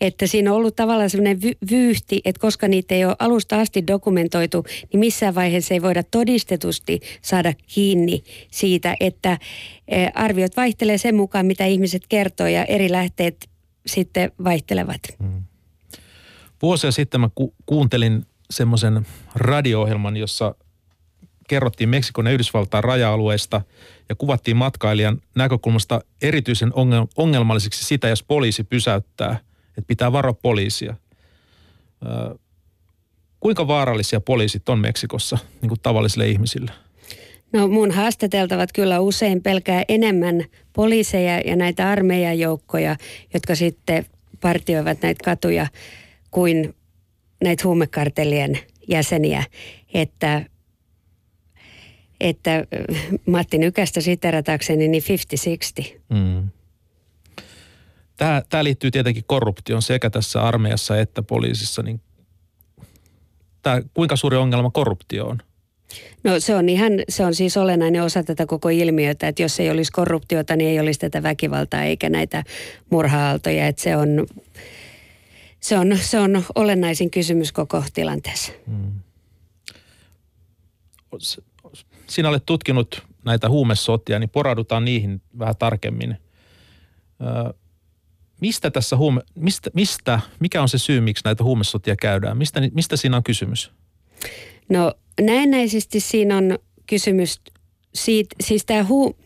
[0.00, 3.86] että siinä on ollut tavallaan sellainen vy- vyyhti, että koska niitä ei ole alusta asti
[3.86, 9.38] dokumentoitu, niin missään vaiheessa ei voida todistetusti saada kiinni siitä, että
[9.88, 13.49] e, arviot vaihtelee sen mukaan, mitä ihmiset kertoo ja eri lähteet
[13.86, 15.00] sitten vaihtelevat.
[15.22, 15.44] Hmm.
[16.62, 20.54] Vuosia sitten mä ku- kuuntelin semmoisen radio-ohjelman, jossa
[21.48, 23.62] kerrottiin Meksikon ja Yhdysvaltain raja-alueista
[24.08, 26.72] ja kuvattiin matkailijan näkökulmasta erityisen
[27.16, 30.96] ongelmalliseksi sitä, jos poliisi pysäyttää, että pitää varoa poliisia.
[32.06, 32.38] Ö,
[33.40, 36.72] kuinka vaarallisia poliisit on Meksikossa niin kuin tavallisille ihmisille?
[37.52, 42.96] No mun haastateltavat kyllä usein pelkää enemmän poliiseja ja näitä armeijajoukkoja,
[43.34, 44.06] jotka sitten
[44.40, 45.66] partioivat näitä katuja
[46.30, 46.74] kuin
[47.44, 49.44] näitä huumekartellien jäseniä.
[49.94, 50.44] Että,
[52.20, 52.66] että
[53.26, 55.02] Matti Nykästä siteratakseni niin
[55.82, 55.98] 50-60.
[56.08, 56.48] Mm.
[58.16, 61.82] Tämä, tämä liittyy tietenkin korruptioon sekä tässä armeijassa että poliisissa.
[61.82, 62.00] Niin
[63.62, 65.42] tämä, kuinka suuri ongelma korruptio on?
[66.24, 69.70] No se on ihan, se on siis olennainen osa tätä koko ilmiötä, että jos ei
[69.70, 72.44] olisi korruptiota, niin ei olisi tätä väkivaltaa eikä näitä
[72.90, 74.26] murha-aaltoja, että se on,
[75.60, 78.52] se on, se on olennaisin kysymys koko tilanteessa.
[78.66, 78.92] Hmm.
[82.06, 86.16] Sinä olet tutkinut näitä huumesotia, niin poraudutaan niihin vähän tarkemmin.
[88.40, 92.38] mistä tässä huume, mistä, mistä, mikä on se syy, miksi näitä huumesotia käydään?
[92.38, 93.70] Mistä, mistä siinä on kysymys?
[94.68, 97.40] No näennäisesti siinä on kysymys
[97.94, 99.16] siitä, siis tämä hu,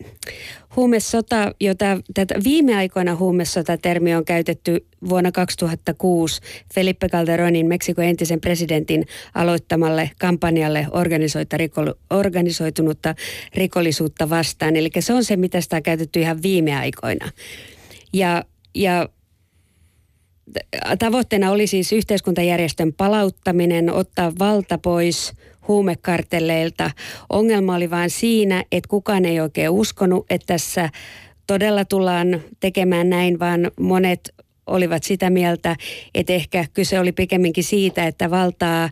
[0.75, 6.41] huumesota, jota tätä viime aikoina huumesota-termi on käytetty vuonna 2006
[6.73, 10.87] Felipe Calderonin, Meksikon entisen presidentin aloittamalle kampanjalle
[12.09, 13.15] organisoitunutta
[13.55, 14.75] rikollisuutta vastaan.
[14.75, 17.31] Eli se on se, mitä sitä on käytetty ihan viime aikoina.
[18.13, 18.43] Ja,
[18.75, 19.09] ja
[20.99, 25.33] tavoitteena oli siis yhteiskuntajärjestön palauttaminen, ottaa valta pois
[25.67, 26.91] huumekartelleilta.
[27.29, 30.89] Ongelma oli vain siinä, että kukaan ei oikein uskonut, että tässä
[31.47, 34.35] todella tullaan tekemään näin, vaan monet
[34.67, 35.75] olivat sitä mieltä,
[36.15, 38.89] että ehkä kyse oli pikemminkin siitä, että valtaa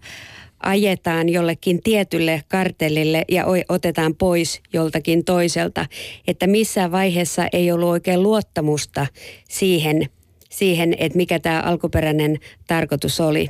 [0.64, 5.86] ajetaan jollekin tietylle kartellille ja otetaan pois joltakin toiselta.
[6.28, 9.08] Että missään vaiheessa ei ollut oikein luottamusta
[9.50, 10.06] siihen,
[10.50, 13.50] siihen, että mikä tämä alkuperäinen tarkoitus oli.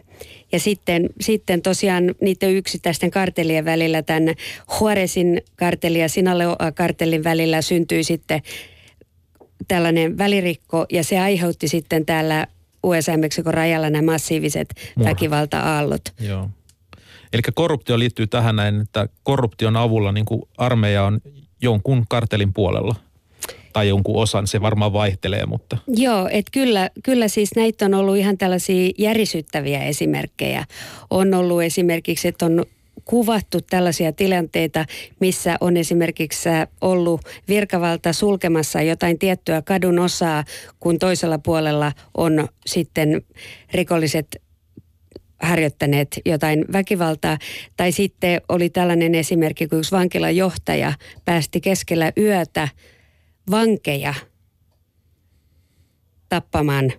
[0.53, 4.35] Ja sitten, sitten tosiaan niiden yksittäisten kartellien välillä, tämän
[4.79, 8.41] Juarezin kartelli ja Sinaloa-kartellin välillä syntyi sitten
[9.67, 12.47] tällainen välirikko ja se aiheutti sitten täällä
[12.83, 15.11] USA-Meksikon rajalla nämä massiiviset Murhat.
[15.11, 16.01] väkivalta-aallot.
[16.19, 16.49] Joo.
[17.33, 21.21] Eli korruptio liittyy tähän näin, että korruption avulla niin kuin armeija on
[21.61, 22.95] jonkun kartelin puolella.
[23.73, 25.77] Tai jonkun osan, se varmaan vaihtelee, mutta...
[25.87, 30.65] Joo, että kyllä, kyllä siis näitä on ollut ihan tällaisia järisyttäviä esimerkkejä.
[31.09, 32.65] On ollut esimerkiksi, että on
[33.05, 34.85] kuvattu tällaisia tilanteita,
[35.19, 36.49] missä on esimerkiksi
[36.81, 40.43] ollut virkavalta sulkemassa jotain tiettyä kadun osaa,
[40.79, 43.21] kun toisella puolella on sitten
[43.73, 44.41] rikolliset
[45.41, 47.37] harjoittaneet jotain väkivaltaa.
[47.77, 50.93] Tai sitten oli tällainen esimerkki, kun yksi vankilan johtaja
[51.25, 52.67] päästi keskellä yötä
[53.51, 54.13] vankeja
[56.29, 56.93] tappamaan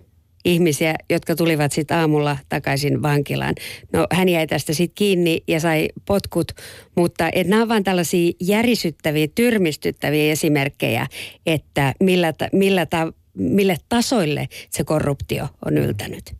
[0.45, 3.55] ihmisiä, jotka tulivat sitten aamulla takaisin vankilaan.
[3.93, 6.51] No hän jäi tästä sitten kiinni ja sai potkut,
[6.95, 11.07] mutta et nämä ovat vain tällaisia järisyttäviä, tyrmistyttäviä esimerkkejä,
[11.45, 16.35] että millä, ta, millä ta, mille tasoille se korruptio on yltänyt.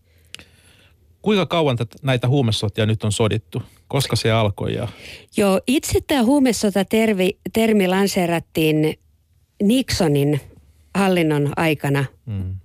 [1.21, 3.61] Kuinka kauan tätä, näitä huumesotia nyt on sodittu?
[3.87, 4.73] Koska se alkoi?
[4.73, 4.87] Ja...
[5.37, 8.99] Joo, itse tämä huumesota-termi termi lanseerattiin
[9.63, 10.41] Nixonin
[10.95, 12.05] hallinnon aikana.
[12.25, 12.55] Mm.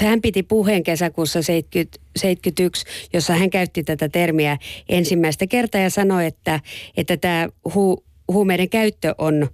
[0.00, 4.58] Hän piti puheen kesäkuussa 1971, jossa hän käytti tätä termiä
[4.88, 6.60] ensimmäistä kertaa ja sanoi, että,
[6.96, 9.48] että tämä hu, huumeiden käyttö on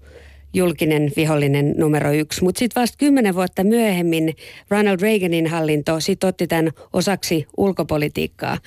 [0.54, 2.44] julkinen vihollinen numero yksi.
[2.44, 4.34] Mutta sitten vasta kymmenen vuotta myöhemmin
[4.70, 8.58] Ronald Reaganin hallinto sit otti tämän osaksi ulkopolitiikkaa.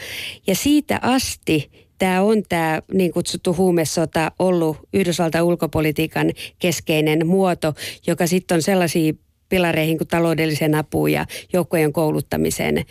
[0.47, 1.71] Ja siitä asti
[2.01, 7.73] tämä on tämä niin kutsuttu huumesota ollut Yhdysvaltain ulkopolitiikan keskeinen muoto,
[8.07, 9.13] joka sitten on sellaisia
[9.49, 12.85] pilareihin kuin taloudelliseen apuun ja joukkojen kouluttamiseen.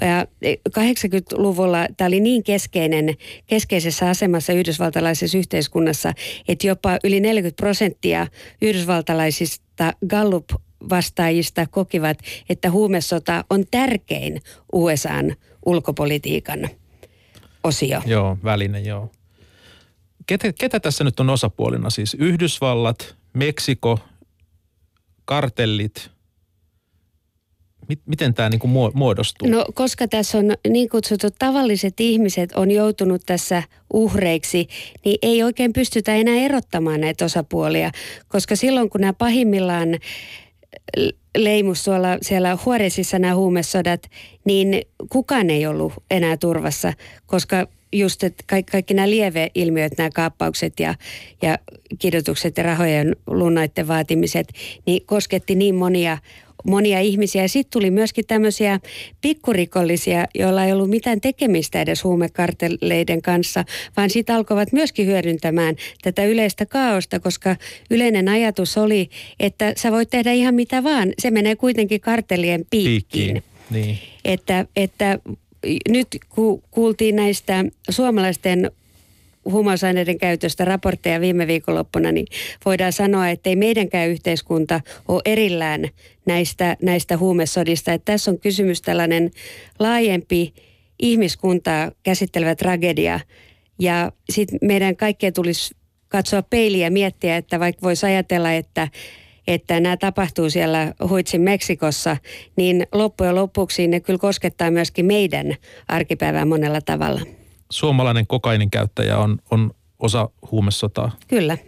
[0.00, 0.26] Ja
[0.68, 3.14] 80-luvulla tämä oli niin keskeinen,
[3.46, 6.12] keskeisessä asemassa yhdysvaltalaisessa yhteiskunnassa,
[6.48, 8.26] että jopa yli 40 prosenttia
[8.62, 10.50] yhdysvaltalaisista Gallup
[10.90, 14.40] vastaajista kokivat, että huumesota on tärkein
[14.72, 15.34] USAn
[15.66, 16.68] ulkopolitiikan
[17.64, 18.02] osio.
[18.06, 19.10] Joo, väline, joo.
[20.26, 21.90] Ketä, ketä tässä nyt on osapuolina?
[21.90, 23.98] Siis Yhdysvallat, Meksiko,
[25.24, 26.10] kartellit,
[28.06, 29.48] miten tämä niinku muodostuu?
[29.48, 33.62] No koska tässä on niin kutsutut tavalliset ihmiset on joutunut tässä
[33.92, 34.68] uhreiksi,
[35.04, 37.90] niin ei oikein pystytä enää erottamaan näitä osapuolia.
[38.28, 39.88] Koska silloin kun nämä pahimmillaan
[41.38, 44.10] leimus tuolla siellä Huoresissa nämä huumesodat,
[44.44, 46.92] niin kukaan ei ollut enää turvassa,
[47.26, 50.94] koska just, että kaikki, kaikki nämä lieveilmiöt, nämä kaappaukset ja,
[51.42, 51.58] ja
[51.98, 54.48] kidutukset ja rahojen lunnaiden vaatimiset,
[54.86, 56.18] niin kosketti niin monia
[56.66, 57.42] monia ihmisiä.
[57.42, 58.80] Ja sitten tuli myöskin tämmöisiä
[59.20, 63.64] pikkurikollisia, joilla ei ollut mitään tekemistä edes huumekartelleiden kanssa,
[63.96, 67.56] vaan sitten alkoivat myöskin hyödyntämään tätä yleistä kaaosta, koska
[67.90, 69.08] yleinen ajatus oli,
[69.40, 71.12] että sä voit tehdä ihan mitä vaan.
[71.18, 73.32] Se menee kuitenkin kartellien piikkiin.
[73.32, 73.42] piikkiin.
[73.70, 73.98] Niin.
[74.24, 75.18] Että, että
[75.88, 78.70] nyt ku, kuultiin näistä suomalaisten
[79.50, 82.26] huumausaineiden käytöstä raportteja viime viikonloppuna, niin
[82.64, 85.88] voidaan sanoa, että ei meidänkään yhteiskunta ole erillään
[86.26, 87.92] näistä, näistä huumesodista.
[87.92, 89.30] Että tässä on kysymys tällainen
[89.78, 90.54] laajempi
[90.98, 93.20] ihmiskuntaa käsittelevä tragedia.
[93.78, 95.74] Ja sitten meidän kaikkien tulisi
[96.08, 98.88] katsoa peiliä ja miettiä, että vaikka voisi ajatella, että
[99.46, 102.16] että nämä tapahtuu siellä Huitsin Meksikossa,
[102.56, 105.54] niin loppujen lopuksi ne kyllä koskettaa myöskin meidän
[105.88, 107.20] arkipäivää monella tavalla
[107.74, 111.16] suomalainen kokainin käyttäjä on, on osa huumesotaa.
[111.28, 111.58] Kyllä.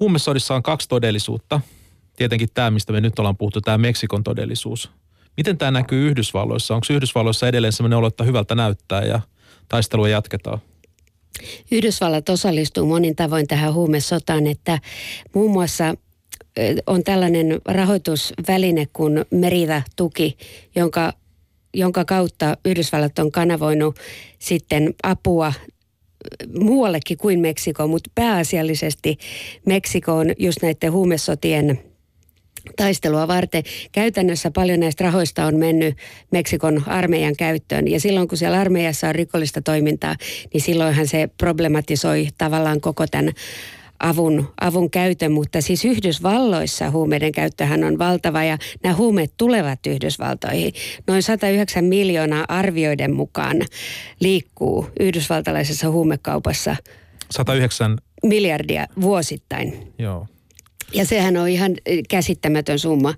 [0.00, 1.60] Huumesodissa on kaksi todellisuutta.
[2.16, 4.90] Tietenkin tämä, mistä me nyt ollaan puhuttu, tämä Meksikon todellisuus.
[5.36, 6.74] Miten tämä näkyy Yhdysvalloissa?
[6.74, 9.20] Onko Yhdysvalloissa edelleen sellainen olo, että hyvältä näyttää ja
[9.68, 10.58] taistelua jatketaan?
[11.70, 14.78] Yhdysvallat osallistuu monin tavoin tähän huumesotaan, että
[15.34, 15.94] muun muassa
[16.86, 20.36] on tällainen rahoitusväline kuin Merida-tuki,
[20.74, 21.12] jonka
[21.74, 23.96] jonka kautta Yhdysvallat on kanavoinut
[24.38, 25.52] sitten apua
[26.58, 29.18] muuallekin kuin Meksikoon, mutta pääasiallisesti
[29.66, 31.80] Meksikoon just näiden huumesotien
[32.76, 33.62] taistelua varten.
[33.92, 35.96] Käytännössä paljon näistä rahoista on mennyt
[36.30, 40.16] Meksikon armeijan käyttöön ja silloin kun siellä armeijassa on rikollista toimintaa,
[40.54, 43.32] niin silloinhan se problematisoi tavallaan koko tämän
[44.00, 50.72] avun, avun käytön, mutta siis Yhdysvalloissa huumeiden käyttöhän on valtava ja nämä huumeet tulevat Yhdysvaltoihin.
[51.06, 53.56] Noin 109 miljoonaa arvioiden mukaan
[54.20, 56.76] liikkuu yhdysvaltalaisessa huumekaupassa
[57.30, 59.92] 109 miljardia vuosittain.
[59.98, 60.26] Joo.
[60.94, 61.74] Ja sehän on ihan
[62.08, 63.14] käsittämätön summa.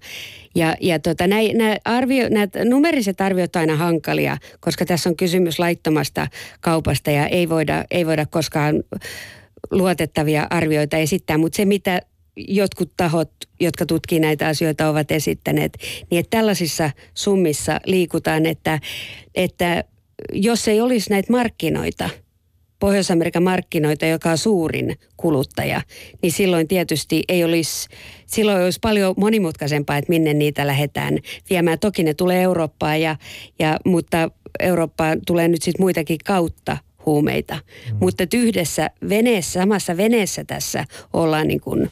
[0.55, 5.17] Ja, ja tota, nämä, nämä, arvio, nämä numeriset arviot on aina hankalia, koska tässä on
[5.17, 6.29] kysymys laittomasta
[6.61, 8.83] kaupasta ja ei voida, ei voida koskaan
[9.71, 12.03] luotettavia arvioita esittää, mutta se mitä
[12.37, 15.79] jotkut tahot, jotka tutkii näitä asioita, ovat esittäneet,
[16.11, 18.79] niin että tällaisissa summissa liikutaan, että,
[19.35, 19.85] että
[20.33, 22.11] jos ei olisi näitä markkinoita,
[22.83, 25.83] Pohjois-Amerikan markkinoita, joka on suurin kuluttaja,
[26.23, 27.89] niin silloin tietysti ei olisi,
[28.27, 31.19] silloin olisi paljon monimutkaisempaa, että minne niitä lähdetään
[31.51, 31.79] viemään.
[31.79, 33.17] Toki ne tulee Eurooppaan, ja,
[33.59, 37.55] ja, mutta Eurooppaan tulee nyt sitten muitakin kautta huumeita.
[37.55, 37.97] Mm.
[38.01, 41.91] Mutta yhdessä veneessä, samassa veneessä tässä ollaan niin kuin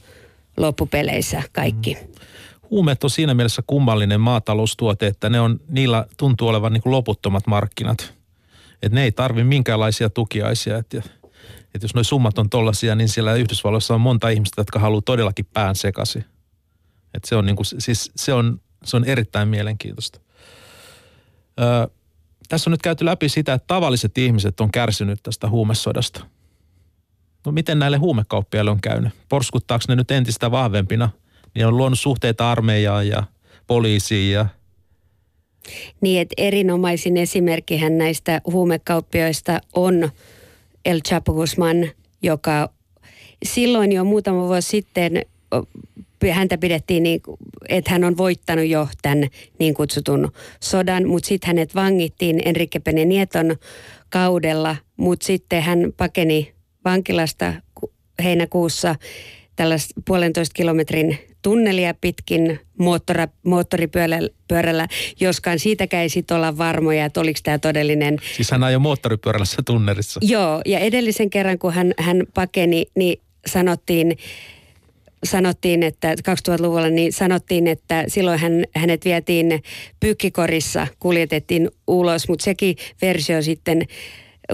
[0.57, 1.95] loppupeleissä kaikki.
[1.95, 2.11] Mm.
[2.71, 7.47] Huumeet on siinä mielessä kummallinen maataloustuote, että ne on, niillä tuntuu olevan niin kuin loputtomat
[7.47, 8.15] markkinat.
[8.83, 10.79] Että ne ei tarvi minkäänlaisia tukiaisia.
[10.79, 10.99] Että,
[11.75, 15.47] että jos nuo summat on tollaisia, niin siellä Yhdysvalloissa on monta ihmistä, jotka haluaa todellakin
[15.53, 16.25] pään sekaisin.
[17.15, 20.21] Että se on, niin kuin, siis se on, se on erittäin mielenkiintoista.
[21.61, 21.87] Öö,
[22.51, 26.27] tässä on nyt käyty läpi sitä, että tavalliset ihmiset on kärsinyt tästä huumesodasta.
[27.47, 29.13] No miten näille huumekauppiaille on käynyt?
[29.29, 31.11] Porskuttaako ne nyt entistä vahvempina?
[31.55, 33.23] Niin on luonut suhteita armeijaan ja
[33.67, 34.47] poliisiin ja
[36.01, 40.11] niin, että erinomaisin esimerkkihän näistä huumekauppioista on
[40.85, 41.77] El Chapo Guzman,
[42.23, 42.71] joka
[43.45, 45.23] silloin jo muutama vuosi sitten
[46.29, 47.21] häntä pidettiin, niin,
[47.69, 53.05] että hän on voittanut jo tämän niin kutsutun sodan, mutta sitten hänet vangittiin Enrique Peña
[53.05, 53.57] Nieton
[54.11, 56.55] kaudella, mutta sitten hän pakeni
[56.85, 57.55] vankilasta
[58.23, 58.95] heinäkuussa
[59.57, 64.89] tällaista puolentoista kilometrin tunnelia pitkin moottora, moottoripyörällä,
[65.21, 68.19] joskaan siitäkään ei sitten olla varmoja, että oliko tämä todellinen.
[68.37, 70.21] Siis hän ajoi moottoripyörällä tunnelissa.
[70.23, 74.17] Joo, ja edellisen kerran kun hän, hän pakeni, niin sanottiin,
[75.25, 79.63] sanottiin, että 2000-luvulla niin sanottiin, että silloin hän, hänet vietiin
[80.01, 83.87] pyykkikorissa, kuljetettiin ulos, mutta sekin versio sitten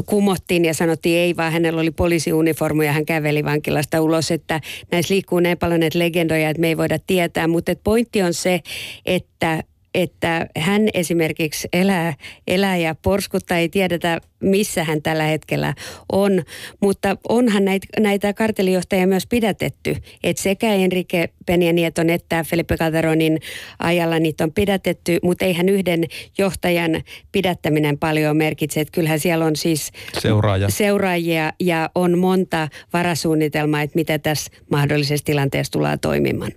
[0.06, 4.60] kumottiin ja sanottiin ei, vaan hänellä oli poliisiuniformu ja hän käveli vankilasta ulos, että
[4.92, 8.60] näissä liikkuu näin paljon näitä legendoja, että me ei voida tietää, mutta pointti on se,
[9.06, 9.62] että
[9.96, 12.14] että hän esimerkiksi elää,
[12.46, 15.74] elää ja porskutta, ei tiedetä missä hän tällä hetkellä
[16.12, 16.42] on,
[16.80, 23.40] mutta onhan näitä, näitä kartelijohtajia myös pidätetty, että sekä Enrique Peña Nieton että Felipe Calderonin
[23.78, 26.04] ajalla niitä on pidätetty, mutta eihän yhden
[26.38, 30.68] johtajan pidättäminen paljon merkitse, että kyllähän siellä on siis Seuraaja.
[30.70, 36.52] seuraajia ja on monta varasuunnitelmaa, että mitä tässä mahdollisessa tilanteessa tullaan toimimaan.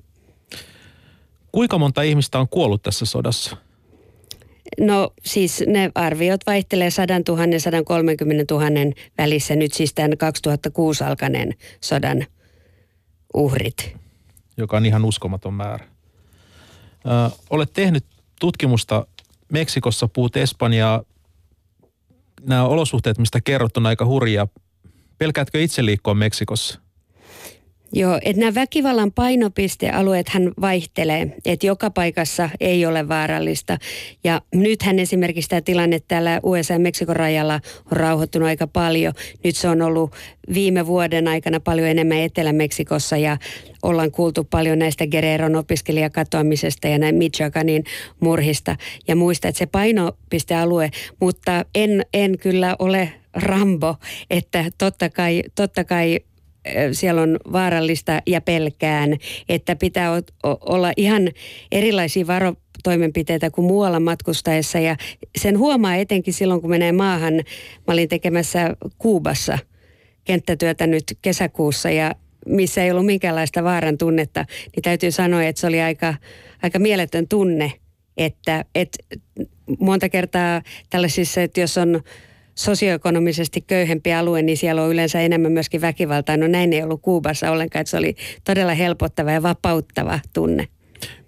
[1.52, 3.58] Kuinka monta ihmistä on kuollut tässä sodassa?
[4.80, 8.68] No siis ne arviot vaihtelee 100 000 130 000
[9.18, 12.26] välissä nyt siis tämän 2006 alkaneen sodan
[13.34, 13.96] uhrit.
[14.58, 15.86] Joka on ihan uskomaton määrä.
[17.06, 18.06] Ö, olet tehnyt
[18.40, 19.08] tutkimusta
[19.52, 21.04] Meksikossa, puhut Espanjaa.
[22.42, 24.48] Nämä olosuhteet, mistä kerrot, on aika hurjia.
[25.18, 26.80] Pelkäätkö itse liikkua Meksikossa?
[27.94, 33.78] Joo, että nämä väkivallan painopistealueet hän vaihtelee, että joka paikassa ei ole vaarallista.
[34.24, 39.14] Ja nythän esimerkiksi tämä tilanne täällä USA ja Meksikon rajalla on rauhoittunut aika paljon.
[39.44, 40.16] Nyt se on ollut
[40.54, 43.38] viime vuoden aikana paljon enemmän Etelä-Meksikossa ja
[43.84, 47.84] ollaan kuultu paljon näistä Guerreron opiskelijakatoamisesta ja näin Michoacanin
[48.20, 48.76] murhista
[49.08, 53.96] ja muista, että se painopistealue, mutta en, en kyllä ole Rambo,
[54.30, 56.20] että totta kai, totta kai
[56.92, 59.18] siellä on vaarallista ja pelkään,
[59.50, 60.12] että pitää
[60.44, 61.30] olla ihan
[61.72, 64.96] erilaisia varotoimenpiteitä kuin muualla matkustaessa ja
[65.38, 67.34] sen huomaa etenkin silloin, kun menee maahan.
[67.88, 69.58] Mä olin tekemässä Kuubassa
[70.24, 74.46] kenttätyötä nyt kesäkuussa ja missä ei ollut minkäänlaista vaaran tunnetta,
[74.76, 76.14] niin täytyy sanoa, että se oli aika,
[76.62, 77.74] aika mieletön tunne,
[78.18, 78.98] että, että
[79.80, 82.02] monta kertaa tällaisissa, että jos on
[82.60, 86.38] sosioekonomisesti köyhempi alue, niin siellä on yleensä enemmän myöskin väkivaltaa.
[86.38, 90.68] No näin ei ollut Kuubassa ollenkaan, että se oli todella helpottava ja vapauttava tunne.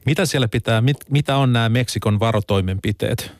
[0.05, 3.31] Mitä siellä pitää, mit, mitä on nämä Meksikon varotoimenpiteet?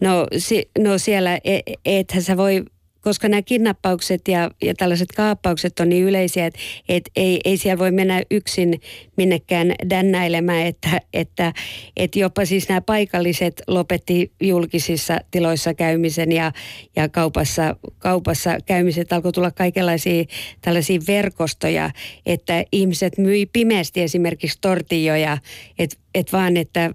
[0.00, 2.64] No, si, no siellä, e, ethän sä voi
[3.04, 7.78] koska nämä kidnappaukset ja, ja tällaiset kaappaukset on niin yleisiä, että et ei, ei siellä
[7.78, 8.80] voi mennä yksin
[9.16, 11.52] minnekään dännäilemään, että, että,
[11.96, 16.52] että jopa siis nämä paikalliset lopetti julkisissa tiloissa käymisen ja,
[16.96, 20.24] ja kaupassa, kaupassa käymiset alkoi tulla kaikenlaisia
[20.60, 21.90] tällaisia verkostoja,
[22.26, 25.38] että ihmiset myi pimeästi esimerkiksi tortilloja,
[25.78, 26.90] että et vaan, että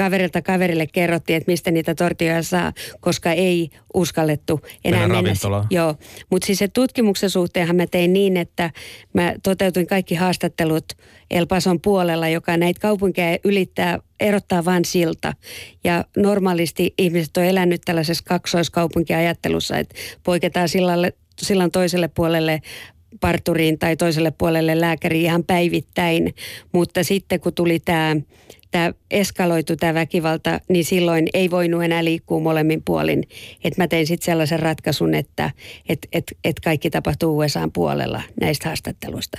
[0.00, 5.22] kaverilta kaverille kerrottiin, että mistä niitä tortioja saa, koska ei uskallettu enää mennä.
[5.22, 5.66] mennä.
[5.70, 5.94] Joo,
[6.30, 8.70] mutta siis se tutkimuksen suhteenhan mä tein niin, että
[9.12, 10.84] mä toteutin kaikki haastattelut
[11.30, 15.32] El Pason puolella, joka näitä kaupunkeja ylittää, erottaa vain silta.
[15.84, 22.60] Ja normaalisti ihmiset on elänyt tällaisessa kaksoiskaupunkiajattelussa, että poiketaan sillalle, sillan toiselle puolelle
[23.20, 26.34] parturiin tai toiselle puolelle lääkäriin ihan päivittäin,
[26.72, 28.16] mutta sitten kun tuli tämä
[28.70, 33.22] tämä eskaloitu tämä väkivalta, niin silloin ei voinut enää liikkua molemmin puolin.
[33.64, 35.50] Että mä tein sitten sellaisen ratkaisun, että
[35.88, 39.38] et, et, et kaikki tapahtuu USAn puolella näistä haastatteluista.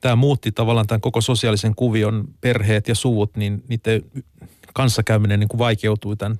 [0.00, 4.02] Tämä muutti tavallaan tämän koko sosiaalisen kuvion, perheet ja suvut, niin niiden
[4.74, 6.36] kanssakäyminen niin kuin vaikeutui tämän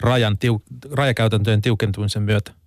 [0.00, 2.57] rajan, tiu, rajakäytäntöjen tiukentumisen myötä.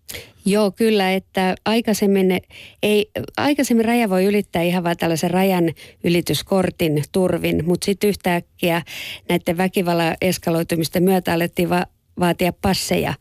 [0.45, 2.41] Joo, kyllä, että aikaisemmin,
[2.84, 8.82] ei, aikaisemmin raja voi ylittää ihan vain tällaisen rajan ylityskortin turvin, mutta sitten yhtäkkiä
[9.30, 11.86] näiden väkivallan eskaloitumisten myötä alettiin va-
[12.20, 13.14] vaatia passeja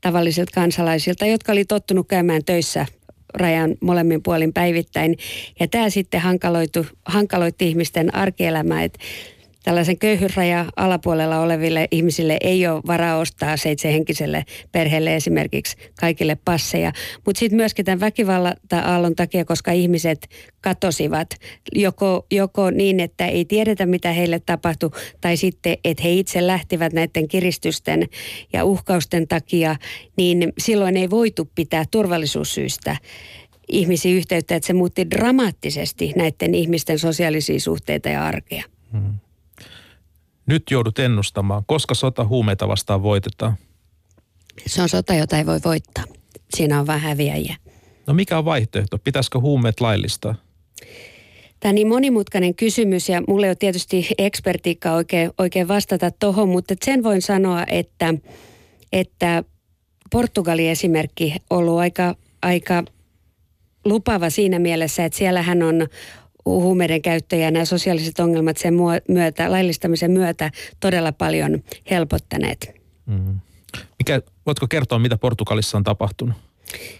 [0.00, 2.86] tavallisilta kansalaisilta, jotka oli tottunut käymään töissä
[3.34, 5.16] rajan molemmin puolin päivittäin.
[5.60, 6.20] Ja tämä sitten
[7.04, 8.98] hankaloitti ihmisten arkielämää, että
[9.62, 16.92] tällaisen köyhyysraja alapuolella oleville ihmisille ei ole varaa ostaa seitsemänkiselle perheelle esimerkiksi kaikille passeja.
[17.26, 20.28] Mutta sitten myöskin tämän väkivalta-aallon takia, koska ihmiset
[20.60, 21.28] katosivat
[21.74, 24.90] joko, joko niin, että ei tiedetä mitä heille tapahtui,
[25.20, 28.08] tai sitten, että he itse lähtivät näiden kiristysten
[28.52, 29.76] ja uhkausten takia,
[30.16, 32.96] niin silloin ei voitu pitää turvallisuussyistä
[33.68, 38.64] ihmisiä yhteyttä, että se muutti dramaattisesti näiden ihmisten sosiaalisia suhteita ja arkea.
[38.92, 39.14] Hmm.
[40.46, 43.56] Nyt joudut ennustamaan, koska sota huumeita vastaan voitetaan.
[44.66, 46.04] Se on sota, jota ei voi voittaa.
[46.56, 47.56] Siinä on vähän häviäjiä.
[48.06, 48.98] No mikä on vaihtoehto?
[48.98, 50.34] Pitäisikö huumeet laillistaa?
[51.60, 56.74] Tämä on niin monimutkainen kysymys ja mulle on tietysti ekspertiikka oikein, oikein vastata tuohon, mutta
[56.84, 58.14] sen voin sanoa, että,
[58.92, 59.44] että
[60.10, 62.84] Portugali esimerkki on ollut aika, aika
[63.84, 65.88] lupava siinä mielessä, että siellähän on
[66.44, 68.74] huumeiden käyttö ja nämä sosiaaliset ongelmat sen
[69.08, 72.74] myötä, laillistamisen myötä todella paljon helpottaneet.
[73.06, 73.40] Mm.
[73.98, 76.36] Mikä, voitko kertoa, mitä Portugalissa on tapahtunut?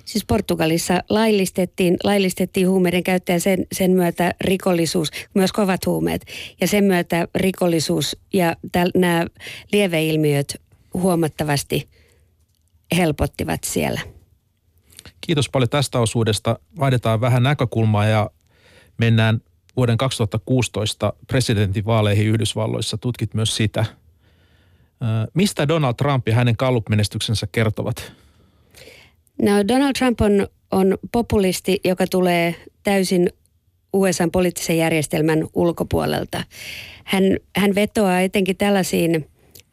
[0.04, 6.26] Siis Portugalissa laillistettiin, laillistettiin huumeiden käyttö ja sen, sen myötä rikollisuus, myös kovat huumeet.
[6.60, 9.26] Ja sen myötä rikollisuus ja täl, nämä
[9.72, 10.60] lieveilmiöt
[10.94, 11.88] huomattavasti
[12.96, 14.00] helpottivat siellä.
[15.20, 16.58] Kiitos paljon tästä osuudesta.
[16.78, 18.30] Vaihdetaan vähän näkökulmaa ja
[18.98, 19.40] mennään
[19.76, 22.98] vuoden 2016 presidentinvaaleihin Yhdysvalloissa.
[22.98, 23.84] Tutkit myös sitä.
[25.34, 28.12] Mistä Donald Trump ja hänen Gallup-menestyksensä kertovat?
[29.42, 33.30] No, Donald Trump on, on populisti, joka tulee täysin
[33.92, 36.44] USA poliittisen järjestelmän ulkopuolelta.
[37.04, 37.24] Hän,
[37.56, 39.28] hän vetoaa etenkin tällaisiin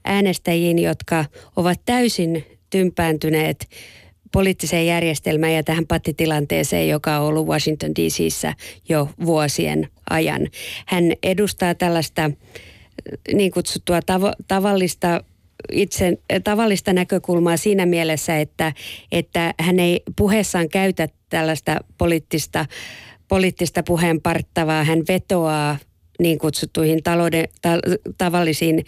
[0.06, 3.70] äänestäjiin, jotka ovat täysin tympääntyneet
[4.32, 8.54] poliittiseen järjestelmään ja tähän pattitilanteeseen, joka on ollut Washington DCissä
[8.90, 10.48] jo vuosien ajan.
[10.86, 12.34] Hän edustaa tällaista äh,
[13.34, 15.24] niin kutsuttua tav- tavallista
[15.72, 18.74] itse tavallista näkökulmaa siinä mielessä, että,
[19.12, 22.66] että hän ei puheessaan käytä tällaista poliittista,
[23.28, 24.84] poliittista puheenparttavaa.
[24.84, 25.78] Hän vetoaa
[26.20, 27.70] niin kutsuttuihin talouden, ta,
[28.18, 28.86] tavallisiin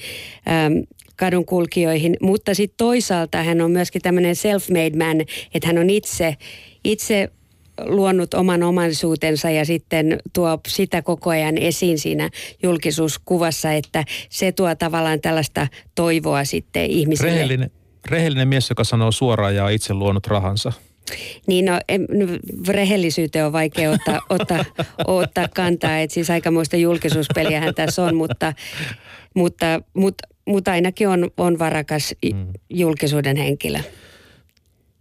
[0.47, 0.83] äm,
[1.15, 5.21] kadunkulkijoihin, mutta sitten toisaalta hän on myöskin tämmöinen self-made man,
[5.53, 6.35] että hän on itse,
[6.83, 7.29] itse
[7.85, 12.29] luonut oman omaisuutensa ja sitten tuo sitä koko ajan esiin siinä
[12.63, 17.31] julkisuuskuvassa, että se tuo tavallaan tällaista toivoa sitten ihmisille.
[17.31, 17.71] Rehellinen,
[18.09, 20.71] rehellinen mies, joka sanoo suoraan ja on itse luonut rahansa.
[21.47, 22.07] Niin no, en,
[22.67, 24.65] rehellisyyteen on vaikea ottaa, ottaa,
[25.07, 28.53] ottaa kantaa, että siis aikamoista julkisuuspeliähän tässä on, mutta,
[29.33, 32.47] mutta, mutta mutta ainakin on, on varakas mm.
[32.69, 33.79] julkisuuden henkilö.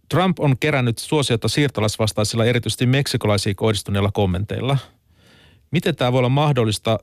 [0.09, 4.77] Trump on kerännyt suosiota siirtolaisvastaisilla erityisesti meksikolaisiin kohdistuneilla kommenteilla.
[5.71, 6.99] Miten tämä voi olla mahdollista?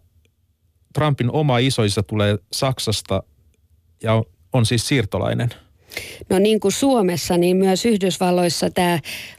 [0.94, 3.22] Trumpin oma isoisa tulee Saksasta
[4.02, 5.48] ja on, on siis siirtolainen.
[6.30, 8.98] No niin kuin Suomessa, niin myös Yhdysvalloissa tämä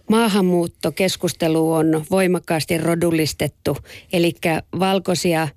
[0.09, 3.77] maahanmuuttokeskustelu on voimakkaasti rodullistettu.
[4.13, 4.33] Eli
[4.79, 5.47] valkoisia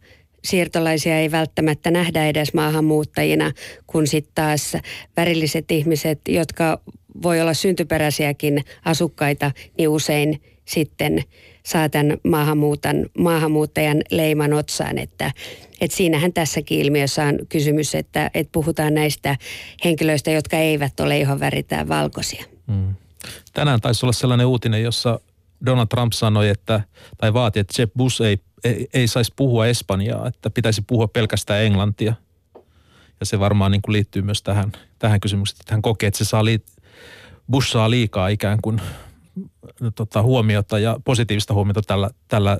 [0.45, 3.53] siirtolaisia ei välttämättä nähdä edes maahanmuuttajina,
[3.86, 4.76] kun sitten taas
[5.16, 6.80] värilliset ihmiset, jotka
[7.22, 11.22] voi olla syntyperäisiäkin asukkaita, niin usein sitten
[11.66, 14.99] saa tämän maahanmuutan, maahanmuuttajan leiman otsaan.
[14.99, 15.32] Että,
[15.80, 19.36] että siinähän tässäkin ilmiössä on kysymys, että, että puhutaan näistä
[19.84, 22.45] henkilöistä, jotka eivät ole ihan väritään valkoisia.
[22.66, 22.95] Mm.
[23.53, 25.20] Tänään taisi olla sellainen uutinen, jossa
[25.66, 26.80] Donald Trump sanoi, että,
[27.18, 31.65] tai vaati, että Jeb Bush ei ei, ei saisi puhua espanjaa, että pitäisi puhua pelkästään
[31.65, 32.15] englantia.
[33.21, 36.25] Ja se varmaan niin kuin liittyy myös tähän, tähän kysymykseen, että hän kokee, että se
[36.25, 36.67] saa liit,
[37.51, 38.81] Bush saa liikaa ikään kuin
[39.95, 42.59] tota, huomiota ja positiivista huomiota tällä, tällä,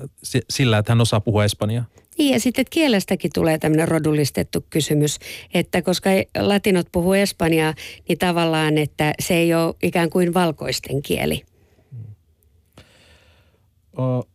[0.49, 1.85] sillä, että hän osaa puhua espanjaa.
[2.17, 5.19] Niin ja sitten kielestäkin tulee tämmöinen rodullistettu kysymys,
[5.53, 7.73] että koska latinot puhuu espanjaa,
[8.09, 11.41] niin tavallaan, että se ei ole ikään kuin valkoisten kieli.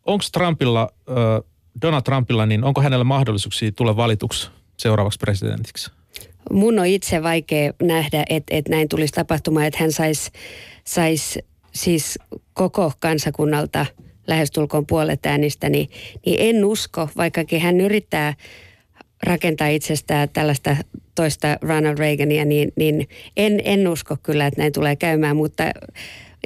[0.05, 0.89] onko Trumpilla,
[1.81, 5.91] Donald Trumpilla, niin onko hänellä mahdollisuuksia tulla valituksi seuraavaksi presidentiksi?
[6.51, 10.31] Mun on itse vaikea nähdä, että, että näin tulisi tapahtumaan, että hän saisi
[10.83, 11.39] sais
[11.71, 12.19] siis
[12.53, 13.85] koko kansakunnalta
[14.27, 15.89] lähestulkoon puolet äänistä, niin,
[16.25, 18.33] niin en usko, vaikkakin hän yrittää
[19.23, 20.75] rakentaa itsestään tällaista
[21.15, 23.07] toista Ronald Reagania, niin, niin
[23.37, 25.63] en, en usko kyllä, että näin tulee käymään, mutta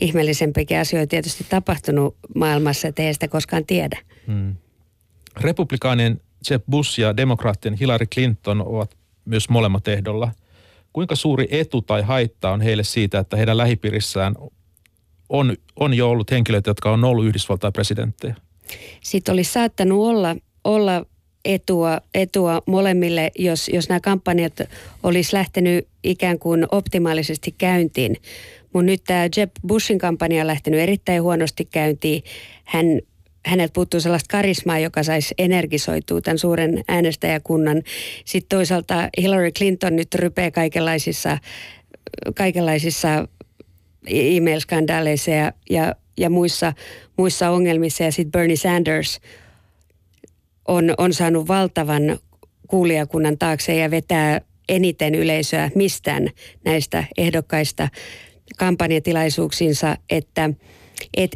[0.02, 4.00] ihmeellisempikin asioita tietysti tapahtunut maailmassa, että ei sitä koskaan tiedä.
[4.28, 4.56] Hmm.
[5.42, 10.32] Republikaanien Jeb Bush ja demokraattien Hillary Clinton ovat myös molemmat ehdolla.
[10.94, 14.36] Kuinka suuri etu tai haitta on heille siitä, että heidän lähipiirissään
[15.30, 18.36] on, on jo ollut henkilöitä, jotka on ollut Yhdysvaltain presidenttejä?
[19.02, 21.06] Sitten olisi saattanut olla, olla
[21.46, 24.54] etua, etua molemmille, jos, jos nämä kampanjat
[25.04, 28.18] olisi lähtenyt ikään kuin optimaalisesti käyntiin.
[28.74, 32.24] Mutta nyt tämä Jeb Bushin kampanja on lähtenyt erittäin huonosti käyntiin.
[32.64, 32.86] Hän
[33.46, 37.82] häneltä puuttuu sellaista karismaa, joka saisi energisoitua tämän suuren äänestäjäkunnan.
[38.26, 41.38] Sitten toisaalta Hillary Clinton nyt rypee kaikenlaisissa,
[42.36, 43.28] kaikenlaisissa
[44.08, 46.74] e-mail-skandaaleissa ja, ja, ja muissa,
[47.18, 48.04] muissa ongelmissa.
[48.04, 49.20] Ja sitten Bernie Sanders
[50.68, 52.20] on, on saanut valtavan
[52.68, 56.30] kuulijakunnan taakse ja vetää eniten yleisöä mistään
[56.66, 57.90] näistä ehdokkaista
[58.58, 60.50] kampanjatilaisuuksiinsa, että
[61.18, 61.32] et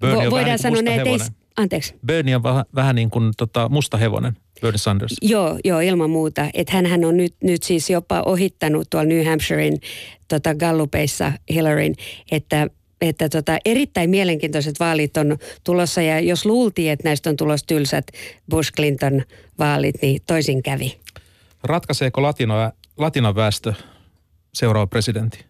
[0.00, 1.94] Bernie on voidaan vähän niin sanoa, että ei, anteeksi.
[2.06, 4.36] Bernie on vähän, vähän niin kuin tota, musta hevonen.
[4.60, 5.16] Bernie Sanders.
[5.22, 6.50] Joo, joo, ilman muuta.
[6.54, 9.80] Että hän on nyt, nyt siis jopa ohittanut tuolla New Hampshirein
[10.28, 11.94] tota Gallupeissa Hillaryn,
[12.30, 12.66] että
[13.00, 18.06] että tota, erittäin mielenkiintoiset vaalit on tulossa ja jos luultiin, että näistä on tulossa tylsät
[18.54, 19.22] Bush-Clinton
[19.58, 20.98] vaalit, niin toisin kävi.
[21.62, 22.54] Ratkaiseeko latino,
[22.96, 23.74] latinan väestö
[24.54, 25.44] seuraava presidentti?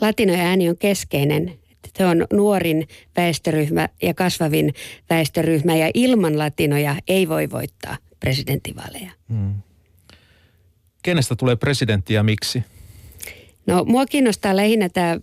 [0.00, 1.58] Latinojen ääni on keskeinen.
[1.98, 4.74] Se on nuorin väestöryhmä ja kasvavin
[5.10, 9.10] väestöryhmä ja ilman latinoja ei voi voittaa presidenttivaaleja.
[9.28, 9.54] Hmm.
[11.02, 12.64] Kenestä tulee presidentti ja miksi?
[13.66, 15.18] No mua kiinnostaa lähinnä tämä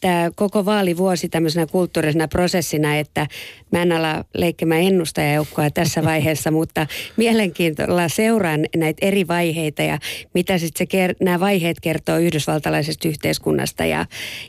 [0.00, 3.26] tämä koko vaalivuosi tämmöisenä kulttuurisena prosessina, että
[3.72, 6.86] mä en ala leikkimään ennustajajoukkoa tässä vaiheessa, mutta
[7.16, 9.98] mielenkiintoilla seuraan näitä eri vaiheita ja
[10.34, 14.06] mitä sitten se, nämä vaiheet kertoo yhdysvaltalaisesta yhteiskunnasta ja,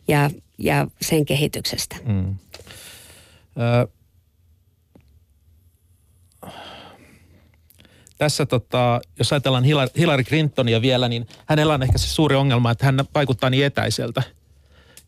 [0.08, 0.30] ja,
[0.64, 1.96] ja sen kehityksestä.
[2.06, 2.36] Mm.
[3.58, 3.88] Ö,
[8.18, 9.64] tässä tota, jos ajatellaan
[9.98, 14.24] Hillary Clintonia vielä, niin hänellä on ehkä se suuri ongelma, että hän vaikuttaa niin etäiseltä–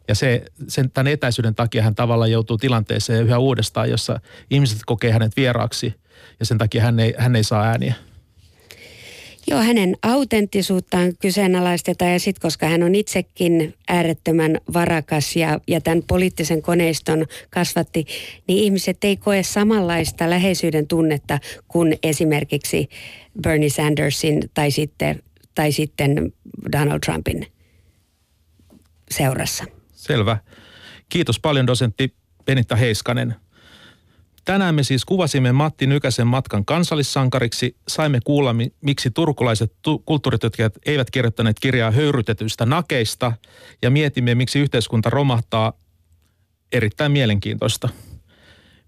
[0.07, 5.11] ja se, sen, tämän etäisyyden takia hän tavallaan joutuu tilanteeseen yhä uudestaan, jossa ihmiset kokee
[5.11, 5.93] hänet vieraaksi
[6.39, 7.93] ja sen takia hän ei, hän ei saa ääniä.
[9.47, 16.03] Joo, hänen autenttisuuttaan kyseenalaistetaan ja sitten koska hän on itsekin äärettömän varakas ja, ja tämän
[16.07, 18.05] poliittisen koneiston kasvatti,
[18.47, 22.89] niin ihmiset ei koe samanlaista läheisyyden tunnetta kuin esimerkiksi
[23.41, 25.23] Bernie Sandersin tai sitten,
[25.55, 26.33] tai sitten
[26.71, 27.47] Donald Trumpin
[29.11, 29.65] seurassa.
[29.91, 30.37] Selvä.
[31.09, 32.13] Kiitos paljon dosentti
[32.45, 33.35] Benitta Heiskanen.
[34.45, 37.75] Tänään me siis kuvasimme Matti Nykäsen matkan kansallissankariksi.
[37.87, 39.73] Saimme kuulla, miksi turkulaiset
[40.05, 43.31] kulttuuritutkijat eivät kirjoittaneet kirjaa höyrytetyistä nakeista
[43.81, 45.73] ja mietimme, miksi yhteiskunta romahtaa.
[46.71, 47.89] Erittäin mielenkiintoista.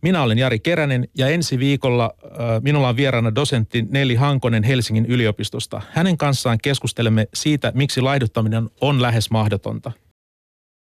[0.01, 2.29] Minä olen Jari Keränen ja ensi viikolla äh,
[2.61, 5.81] minulla on vieraana dosentti Neli Hankonen Helsingin yliopistosta.
[5.91, 9.91] Hänen kanssaan keskustelemme siitä, miksi laihduttaminen on lähes mahdotonta–